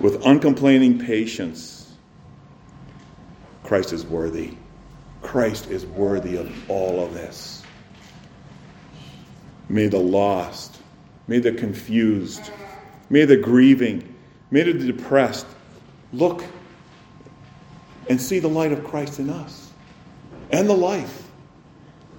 with 0.00 0.24
uncomplaining 0.24 0.98
patience. 0.98 1.75
Christ 3.66 3.92
is 3.92 4.06
worthy. 4.06 4.54
Christ 5.22 5.70
is 5.70 5.84
worthy 5.84 6.36
of 6.36 6.70
all 6.70 7.04
of 7.04 7.14
this. 7.14 7.64
May 9.68 9.88
the 9.88 9.98
lost, 9.98 10.80
may 11.26 11.40
the 11.40 11.50
confused, 11.50 12.52
may 13.10 13.24
the 13.24 13.36
grieving, 13.36 14.14
may 14.52 14.62
the 14.62 14.72
depressed 14.72 15.46
look 16.12 16.44
and 18.08 18.20
see 18.20 18.38
the 18.38 18.48
light 18.48 18.70
of 18.70 18.84
Christ 18.84 19.18
in 19.18 19.30
us 19.30 19.72
and 20.52 20.68
the 20.68 20.76
life. 20.76 21.28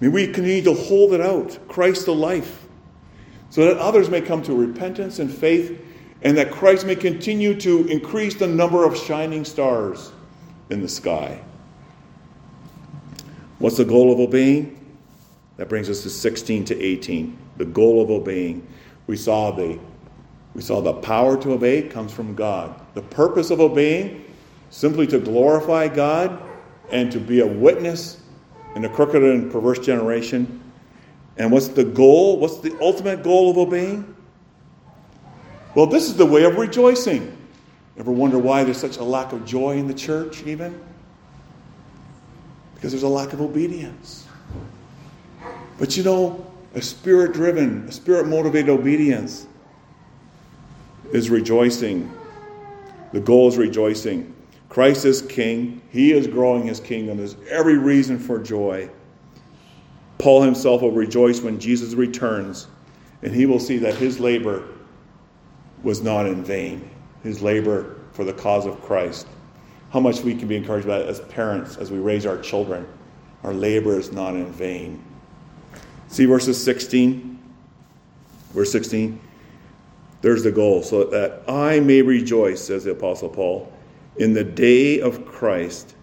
May 0.01 0.09
we 0.09 0.25
continue 0.25 0.63
to 0.63 0.73
hold 0.73 1.13
it 1.13 1.21
out, 1.21 1.57
Christ 1.69 2.05
the 2.05 2.13
life, 2.13 2.67
so 3.51 3.63
that 3.63 3.77
others 3.77 4.09
may 4.09 4.19
come 4.19 4.43
to 4.43 4.53
repentance 4.53 5.19
and 5.19 5.33
faith, 5.33 5.81
and 6.23 6.35
that 6.37 6.51
Christ 6.51 6.85
may 6.85 6.97
continue 6.97 7.57
to 7.61 7.87
increase 7.87 8.35
the 8.35 8.47
number 8.47 8.83
of 8.83 8.97
shining 8.97 9.45
stars 9.45 10.11
in 10.69 10.81
the 10.81 10.89
sky. 10.89 11.39
What's 13.59 13.77
the 13.77 13.85
goal 13.85 14.11
of 14.11 14.19
obeying? 14.19 14.73
That 15.57 15.69
brings 15.69 15.89
us 15.89 16.03
to 16.03 16.09
16 16.09 16.65
to 16.65 16.79
18. 16.79 17.37
The 17.57 17.65
goal 17.65 18.01
of 18.01 18.11
obeying. 18.11 18.67
We 19.07 19.17
saw 19.17 19.51
the 19.51 19.79
we 20.53 20.63
saw 20.63 20.81
the 20.81 20.93
power 20.93 21.39
to 21.43 21.51
obey 21.51 21.83
comes 21.83 22.11
from 22.11 22.33
God. 22.33 22.81
The 22.95 23.03
purpose 23.03 23.51
of 23.51 23.59
obeying 23.59 24.25
simply 24.71 25.05
to 25.07 25.19
glorify 25.19 25.87
God 25.87 26.41
and 26.89 27.11
to 27.11 27.19
be 27.19 27.41
a 27.41 27.47
witness 27.47 28.21
in 28.75 28.83
a 28.83 28.89
crooked 28.89 29.21
and 29.21 29.51
perverse 29.51 29.77
generation. 29.77 30.63
And 31.37 31.51
what's 31.51 31.67
the 31.67 31.83
goal? 31.83 32.39
What's 32.39 32.57
the 32.57 32.75
ultimate 32.81 33.21
goal 33.21 33.51
of 33.51 33.57
obeying? 33.59 34.15
Well, 35.75 35.85
this 35.85 36.07
is 36.07 36.15
the 36.15 36.25
way 36.25 36.43
of 36.43 36.57
rejoicing. 36.57 37.36
Ever 37.99 38.11
wonder 38.11 38.37
why 38.37 38.63
there's 38.63 38.77
such 38.77 38.97
a 38.97 39.03
lack 39.03 39.33
of 39.33 39.45
joy 39.45 39.77
in 39.77 39.87
the 39.87 39.93
church, 39.93 40.43
even? 40.43 40.79
Because 42.75 42.91
there's 42.91 43.03
a 43.03 43.07
lack 43.07 43.33
of 43.33 43.41
obedience. 43.41 44.27
But 45.79 45.97
you 45.97 46.03
know, 46.03 46.45
a 46.75 46.81
spirit 46.81 47.33
driven, 47.33 47.87
a 47.87 47.91
spirit 47.91 48.27
motivated 48.27 48.69
obedience 48.69 49.47
is 51.11 51.29
rejoicing. 51.29 52.11
The 53.13 53.19
goal 53.19 53.47
is 53.47 53.57
rejoicing. 53.57 54.33
Christ 54.69 55.05
is 55.05 55.21
king. 55.23 55.81
He 55.89 56.11
is 56.11 56.27
growing 56.27 56.67
his 56.67 56.79
kingdom. 56.79 57.17
There's 57.17 57.35
every 57.49 57.77
reason 57.77 58.19
for 58.19 58.37
joy. 58.37 58.89
Paul 60.17 60.41
himself 60.41 60.81
will 60.81 60.91
rejoice 60.91 61.41
when 61.41 61.59
Jesus 61.59 61.93
returns, 61.93 62.67
and 63.23 63.33
he 63.33 63.45
will 63.45 63.59
see 63.59 63.77
that 63.77 63.95
his 63.95 64.19
labor 64.19 64.67
was 65.83 66.01
not 66.01 66.25
in 66.25 66.43
vain. 66.43 66.89
His 67.23 67.41
labor 67.41 67.95
for 68.13 68.23
the 68.23 68.33
cause 68.33 68.65
of 68.65 68.81
Christ. 68.81 69.27
How 69.91 69.99
much 69.99 70.21
we 70.21 70.35
can 70.35 70.47
be 70.47 70.55
encouraged 70.55 70.87
by 70.87 70.99
that 70.99 71.07
as 71.07 71.19
parents 71.21 71.77
as 71.77 71.91
we 71.91 71.99
raise 71.99 72.25
our 72.25 72.37
children. 72.39 72.87
Our 73.43 73.53
labor 73.53 73.97
is 73.97 74.11
not 74.11 74.35
in 74.35 74.51
vain. 74.51 75.03
See 76.07 76.25
verses 76.25 76.61
16? 76.63 77.39
Verse 78.53 78.71
16. 78.71 79.19
There's 80.21 80.43
the 80.43 80.51
goal, 80.51 80.81
so 80.81 81.03
that 81.05 81.43
I 81.47 81.79
may 81.79 82.01
rejoice, 82.01 82.65
says 82.65 82.83
the 82.83 82.91
Apostle 82.91 83.29
Paul, 83.29 83.71
in 84.17 84.33
the 84.33 84.43
day 84.43 84.99
of 84.99 85.25
Christ, 85.25 85.95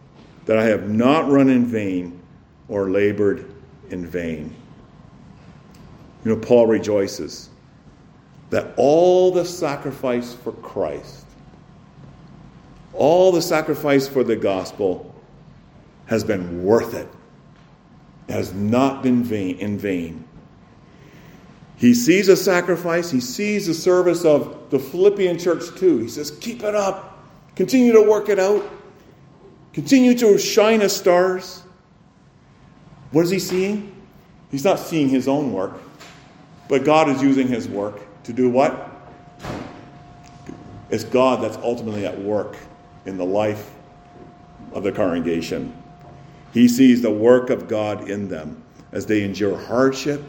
that 0.47 0.57
I 0.57 0.65
have 0.65 0.89
not 0.89 1.29
run 1.29 1.49
in 1.49 1.67
vain 1.67 2.21
or 2.69 2.91
labored 2.91 3.53
in 3.91 4.07
vain. 4.07 4.55
You 6.25 6.35
know, 6.35 6.41
Paul 6.41 6.67
rejoices 6.67 7.51
that 8.55 8.73
all 8.77 9.33
the 9.33 9.45
sacrifice 9.45 10.33
for 10.33 10.53
Christ, 10.53 11.27
all 12.93 13.33
the 13.33 13.43
sacrifice 13.43 14.07
for 14.07 14.23
the 14.23 14.37
gospel, 14.37 15.13
has 16.07 16.23
been 16.23 16.63
worth 16.63 16.95
it. 16.95 17.09
it 18.29 18.33
has 18.33 18.55
not 18.55 19.03
been 19.03 19.25
vain, 19.25 19.59
in 19.59 19.77
vain. 19.77 20.23
He 21.79 21.95
sees 21.95 22.29
a 22.29 22.37
sacrifice, 22.37 23.11
he 23.11 23.19
sees 23.19 23.67
the 23.67 23.75
service 23.75 24.25
of 24.25 24.71
the 24.71 24.79
Philippian 24.79 25.37
church 25.37 25.77
too. 25.77 25.99
He 25.99 26.09
says, 26.09 26.31
Keep 26.31 26.63
it 26.63 26.77
up, 26.77 27.27
continue 27.57 27.93
to 27.93 28.03
work 28.03 28.29
it 28.29 28.39
out, 28.39 28.65
continue 29.73 30.17
to 30.19 30.39
shine 30.39 30.81
as 30.81 30.95
stars. 30.95 31.65
What 33.11 33.25
is 33.25 33.31
he 33.31 33.41
seeing? 33.41 34.01
He's 34.53 34.63
not 34.63 34.79
seeing 34.79 35.09
his 35.09 35.27
own 35.27 35.53
work, 35.53 35.73
but 36.69 36.85
God 36.85 37.09
is 37.09 37.21
using 37.21 37.49
his 37.49 37.67
work 37.67 37.99
to 38.25 38.33
do 38.33 38.51
what? 38.51 38.91
It's 40.91 41.05
God 41.05 41.43
that's 41.43 41.57
ultimately 41.59 42.07
at 42.07 42.19
work 42.21 42.57
in 43.07 43.17
the 43.17 43.25
life 43.25 43.71
of 44.73 44.83
the 44.83 44.93
congregation. 44.93 45.75
He 46.53 46.69
sees 46.69 47.03
the 47.03 47.11
work 47.11 47.51
of 47.51 47.69
God 47.69 48.09
in 48.11 48.29
them 48.29 48.63
as 48.93 49.07
they 49.07 49.23
endure 49.23 49.59
hardship 49.59 50.23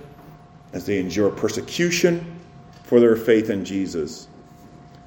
as 0.76 0.86
they 0.86 1.00
endure 1.00 1.32
persecution 1.32 2.38
for 2.84 3.00
their 3.00 3.16
faith 3.16 3.50
in 3.50 3.64
Jesus. 3.64 4.28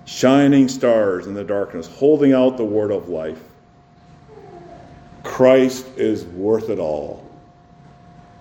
Shining 0.07 0.67
stars 0.67 1.27
in 1.27 1.35
the 1.35 1.45
darkness, 1.45 1.87
holding 1.87 2.33
out 2.33 2.57
the 2.57 2.65
word 2.65 2.91
of 2.91 3.11
life. 3.11 3.39
Christ 5.23 5.87
is 5.99 6.25
worth 6.25 6.71
it 6.71 6.79
all, 6.79 7.29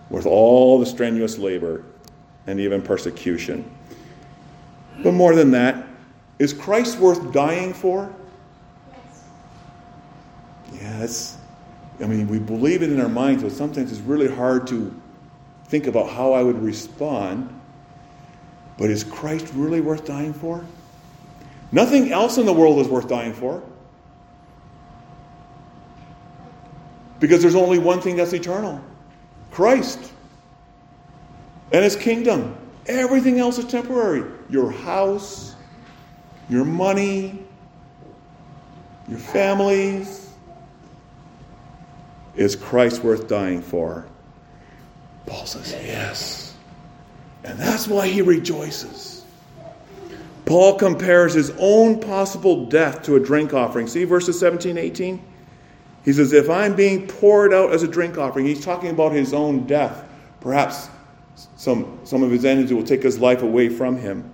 worth 0.09 0.25
all 0.25 0.79
the 0.79 0.85
strenuous 0.85 1.37
labor 1.37 1.83
and 2.47 2.61
even 2.61 2.81
persecution. 2.81 3.69
But 5.03 5.13
more 5.13 5.35
than 5.35 5.51
that, 5.51 5.87
is 6.39 6.53
Christ 6.53 6.99
worth 6.99 7.31
dying 7.31 7.73
for? 7.73 8.13
Yes. 10.73 11.37
I 12.01 12.05
mean, 12.05 12.27
we 12.27 12.39
believe 12.39 12.83
it 12.83 12.91
in 12.91 12.99
our 13.01 13.09
minds, 13.09 13.43
but 13.43 13.51
sometimes 13.51 13.91
it's 13.91 14.01
really 14.01 14.27
hard 14.27 14.67
to 14.67 14.93
think 15.65 15.87
about 15.87 16.09
how 16.09 16.33
I 16.33 16.43
would 16.43 16.61
respond. 16.61 17.53
But 18.77 18.91
is 18.91 19.03
Christ 19.03 19.51
really 19.53 19.81
worth 19.81 20.05
dying 20.05 20.33
for? 20.33 20.63
Nothing 21.71 22.11
else 22.11 22.37
in 22.37 22.45
the 22.45 22.53
world 22.53 22.79
is 22.79 22.87
worth 22.87 23.07
dying 23.07 23.33
for. 23.33 23.63
Because 27.19 27.41
there's 27.41 27.55
only 27.55 27.79
one 27.79 27.99
thing 27.99 28.15
that's 28.15 28.33
eternal 28.33 28.79
Christ 29.51 30.11
and 31.71 31.83
his 31.83 31.95
kingdom. 31.95 32.55
Everything 32.85 33.39
else 33.39 33.57
is 33.57 33.65
temporary. 33.65 34.36
Your 34.49 34.71
house, 34.71 35.55
your 36.49 36.65
money, 36.65 37.43
your 39.07 39.19
families. 39.19 40.29
Is 42.35 42.55
Christ 42.55 43.03
worth 43.03 43.27
dying 43.27 43.61
for? 43.61 44.05
Paul 45.25 45.45
says, 45.45 45.71
Yes. 45.71 46.55
And 47.43 47.57
that's 47.57 47.87
why 47.87 48.07
he 48.07 48.21
rejoices. 48.21 49.25
Paul 50.45 50.75
compares 50.75 51.33
his 51.33 51.51
own 51.57 51.99
possible 51.99 52.65
death 52.67 53.03
to 53.03 53.15
a 53.15 53.19
drink 53.19 53.53
offering. 53.53 53.87
See 53.87 54.05
verses 54.05 54.39
17, 54.39 54.77
18? 54.77 55.21
He 56.05 56.13
says, 56.13 56.31
If 56.31 56.49
I'm 56.49 56.75
being 56.75 57.07
poured 57.07 57.53
out 57.53 57.73
as 57.73 57.83
a 57.83 57.87
drink 57.87 58.17
offering, 58.17 58.45
he's 58.45 58.63
talking 58.63 58.89
about 58.89 59.11
his 59.11 59.33
own 59.33 59.67
death. 59.67 60.05
Perhaps 60.39 60.89
some, 61.57 61.99
some 62.05 62.23
of 62.23 62.31
his 62.31 62.45
enemies 62.45 62.73
will 62.73 62.83
take 62.83 63.03
his 63.03 63.19
life 63.19 63.41
away 63.41 63.67
from 63.69 63.97
him. 63.97 64.31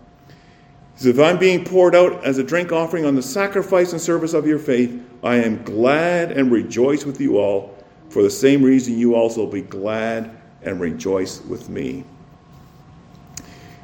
He 0.93 0.99
says, 0.99 1.07
If 1.07 1.19
I'm 1.19 1.37
being 1.37 1.65
poured 1.65 1.95
out 1.95 2.23
as 2.23 2.37
a 2.37 2.43
drink 2.43 2.71
offering 2.71 3.05
on 3.05 3.15
the 3.15 3.21
sacrifice 3.21 3.91
and 3.91 4.01
service 4.01 4.33
of 4.33 4.45
your 4.45 4.59
faith, 4.59 5.01
I 5.23 5.37
am 5.37 5.63
glad 5.63 6.31
and 6.31 6.51
rejoice 6.51 7.05
with 7.05 7.19
you 7.19 7.37
all. 7.37 7.75
For 8.09 8.21
the 8.21 8.29
same 8.29 8.61
reason, 8.63 8.97
you 8.97 9.15
also 9.15 9.47
be 9.47 9.61
glad 9.61 10.37
and 10.61 10.79
rejoice 10.79 11.41
with 11.41 11.69
me. 11.69 12.03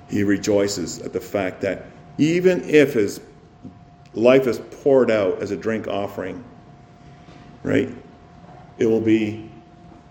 He 0.09 0.23
rejoices 0.23 0.99
at 0.99 1.13
the 1.13 1.21
fact 1.21 1.61
that 1.61 1.85
even 2.17 2.63
if 2.67 2.93
his 2.93 3.21
life 4.13 4.47
is 4.47 4.59
poured 4.83 5.11
out 5.11 5.41
as 5.41 5.51
a 5.51 5.57
drink 5.57 5.87
offering, 5.87 6.43
right, 7.63 7.89
it 8.77 8.85
will 8.85 9.01
be 9.01 9.49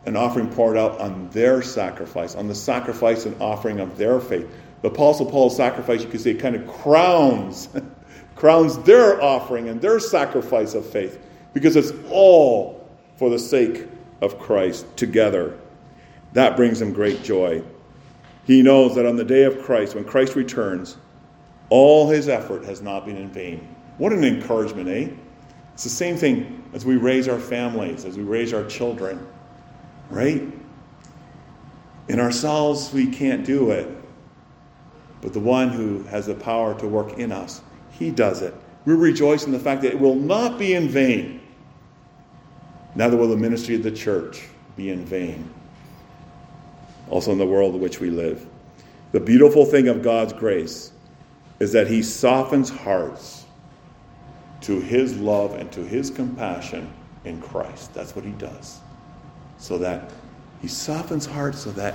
an 0.07 0.17
offering 0.17 0.49
poured 0.49 0.77
out 0.77 0.99
on 1.01 1.29
their 1.31 1.63
sacrifice, 1.63 2.35
on 2.35 2.49
the 2.49 2.55
sacrifice 2.55 3.27
and 3.27 3.41
offering 3.43 3.81
of 3.81 3.99
their 3.99 4.21
faith. 4.21 4.49
The 4.83 4.89
Apostle 4.89 5.27
Paul's 5.27 5.57
sacrifice, 5.57 6.03
you 6.03 6.09
could 6.09 6.21
say, 6.21 6.35
kind 6.35 6.55
of 6.55 6.67
crowns, 6.67 7.69
crowns 8.37 8.79
their 8.79 9.21
offering 9.23 9.69
and 9.69 9.81
their 9.81 9.99
sacrifice 9.99 10.75
of 10.75 10.87
faith, 10.87 11.19
because 11.53 11.77
it's 11.77 11.93
all 12.11 12.89
for 13.17 13.31
the 13.31 13.39
sake 13.39 13.87
of 14.21 14.39
Christ 14.39 14.87
together. 14.97 15.59
That 16.35 16.57
brings 16.57 16.81
him 16.81 16.93
great 16.93 17.23
joy. 17.23 17.63
He 18.45 18.63
knows 18.63 18.95
that 18.95 19.07
on 19.07 19.17
the 19.17 19.25
day 19.25 19.45
of 19.45 19.63
Christ, 19.63 19.95
when 19.95 20.05
Christ 20.05 20.37
returns, 20.37 20.97
All 21.71 22.09
his 22.09 22.29
effort 22.29 22.65
has 22.65 22.81
not 22.81 23.05
been 23.05 23.17
in 23.17 23.29
vain. 23.29 23.67
What 23.99 24.13
an 24.13 24.25
encouragement, 24.25 24.89
eh? 24.89 25.09
It's 25.75 25.85
the 25.85 25.91
same 25.91 26.17
thing 26.17 26.65
as 26.73 26.87
we 26.87 26.97
raise 26.97 27.29
our 27.29 27.39
families, 27.39 28.05
as 28.05 28.17
we 28.17 28.23
raise 28.23 28.55
our 28.55 28.65
children, 28.65 29.27
right? 30.09 30.43
In 32.09 32.21
ourselves, 32.21 32.93
we 32.93 33.07
can't 33.07 33.45
do 33.45 33.71
it. 33.71 33.89
But 35.21 35.33
the 35.33 35.41
one 35.41 35.71
who 35.71 36.03
has 36.05 36.27
the 36.27 36.35
power 36.35 36.79
to 36.79 36.87
work 36.87 37.19
in 37.19 37.33
us, 37.33 37.61
he 37.91 38.11
does 38.11 38.43
it. 38.43 38.55
We 38.85 38.95
rejoice 38.95 39.45
in 39.45 39.53
the 39.53 39.59
fact 39.59 39.83
that 39.83 39.93
it 39.93 40.01
will 40.01 40.15
not 40.15 40.59
be 40.59 40.75
in 40.75 40.89
vain. 40.89 41.41
Neither 42.95 43.17
will 43.17 43.29
the 43.29 43.37
ministry 43.37 43.75
of 43.75 43.83
the 43.83 43.91
church 43.91 44.45
be 44.77 44.91
in 44.91 45.05
vain. 45.05 45.53
Also, 47.11 47.33
in 47.33 47.39
the 47.39 47.47
world 47.47 47.75
in 47.75 47.81
which 47.81 48.01
we 48.01 48.11
live. 48.11 48.47
The 49.13 49.21
beautiful 49.21 49.65
thing 49.65 49.89
of 49.89 50.03
God's 50.03 50.33
grace 50.33 50.93
is 51.59 51.73
that 51.73 51.89
He 51.89 52.03
softens 52.03 52.71
hearts 52.71 53.45
to 54.63 54.81
His 54.81 55.19
love 55.19 55.55
and 55.55 55.71
to 55.73 55.85
His 55.85 56.11
compassion 56.11 56.93
in 57.25 57.41
Christ. 57.41 57.95
That's 57.95 58.15
what 58.15 58.25
He 58.25 58.33
does. 58.33 58.81
So 59.59 59.79
that 59.79 60.11
He 60.61 60.69
softens 60.69 61.27
hearts 61.27 61.61
so 61.61 61.71
that 61.73 61.95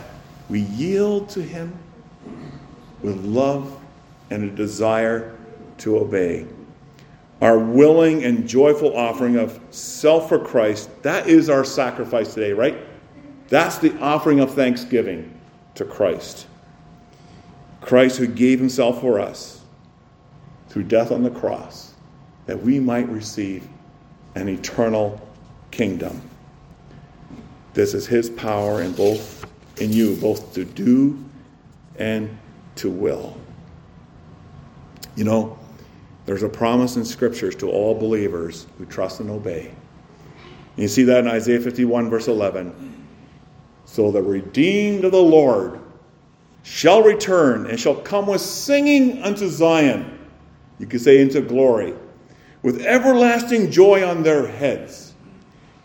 we 0.50 0.62
yield 0.62 1.30
to 1.30 1.42
Him 1.42 1.78
with 3.04 3.24
love 3.24 3.80
and 4.30 4.44
a 4.44 4.50
desire 4.50 5.38
to 5.80 5.98
obey. 5.98 6.48
Our 7.42 7.60
willing 7.60 8.24
and 8.24 8.48
joyful 8.48 8.96
offering 8.96 9.36
of 9.36 9.60
self 9.72 10.30
for 10.30 10.40
Christ, 10.40 10.90
that 11.04 11.28
is 11.28 11.50
our 11.50 11.66
sacrifice 11.66 12.34
today, 12.34 12.54
right? 12.54 12.78
That's 13.50 13.78
the 13.78 13.98
offering 14.00 14.40
of 14.40 14.54
thanksgiving 14.54 15.38
to 15.76 15.84
Christ. 15.84 16.48
Christ 17.82 18.18
who 18.18 18.28
gave 18.28 18.60
himself 18.60 19.02
for 19.02 19.20
us 19.20 19.62
through 20.70 20.84
death 20.84 21.12
on 21.12 21.22
the 21.22 21.30
cross, 21.30 21.94
that 22.46 22.60
we 22.60 22.80
might 22.80 23.08
receive 23.10 23.68
an 24.36 24.48
eternal 24.48 25.22
kingdom. 25.70 26.22
This 27.74 27.94
is 27.94 28.08
his 28.08 28.30
power 28.30 28.82
in 28.82 28.94
both 28.94 29.46
in 29.78 29.92
you, 29.92 30.16
both 30.16 30.54
to 30.54 30.64
do 30.64 31.24
and 31.98 32.38
to 32.76 32.90
will. 32.90 33.36
You 35.16 35.24
know, 35.24 35.58
there's 36.26 36.44
a 36.44 36.50
promise 36.50 36.96
in 36.96 37.06
scriptures 37.06 37.56
to 37.58 37.70
all 37.70 37.94
believers 37.98 38.66
who 38.78 38.86
trust 38.86 39.20
and 39.20 39.30
obey. 39.30 39.74
You 40.76 40.88
see 40.88 41.04
that 41.04 41.20
in 41.20 41.28
Isaiah 41.28 41.60
51, 41.60 42.10
verse 42.10 42.28
11. 42.28 43.06
So 43.86 44.12
the 44.12 44.24
redeemed 44.24 45.06
of 45.06 45.12
the 45.12 45.22
Lord 45.22 45.80
shall 46.64 47.04
return 47.04 47.68
and 47.68 47.80
shall 47.80 47.96
come 47.96 48.28
with 48.28 48.42
singing 48.42 49.22
unto 49.22 49.50
Zion. 49.50 50.18
You 50.80 50.88
could 50.88 51.02
say 51.02 51.22
into 51.22 51.42
glory. 51.42 51.94
With 52.64 52.82
everlasting 52.82 53.70
joy 53.70 54.08
on 54.08 54.24
their 54.24 54.48
heads. 54.48 55.14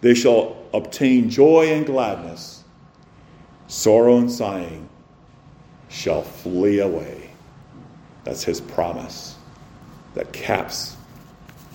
They 0.00 0.14
shall 0.14 0.56
obtain 0.72 1.28
joy 1.28 1.72
and 1.72 1.84
gladness. 1.84 2.62
Sorrow 3.66 4.18
and 4.18 4.30
sighing 4.30 4.87
shall 5.88 6.22
flee 6.22 6.80
away. 6.80 7.30
That's 8.24 8.44
his 8.44 8.60
promise 8.60 9.36
that 10.14 10.32
caps 10.32 10.96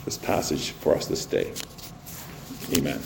this 0.06 0.18
passage 0.18 0.72
for 0.72 0.96
us 0.96 1.08
this 1.08 1.26
day. 1.26 1.52
Amen. 2.78 3.00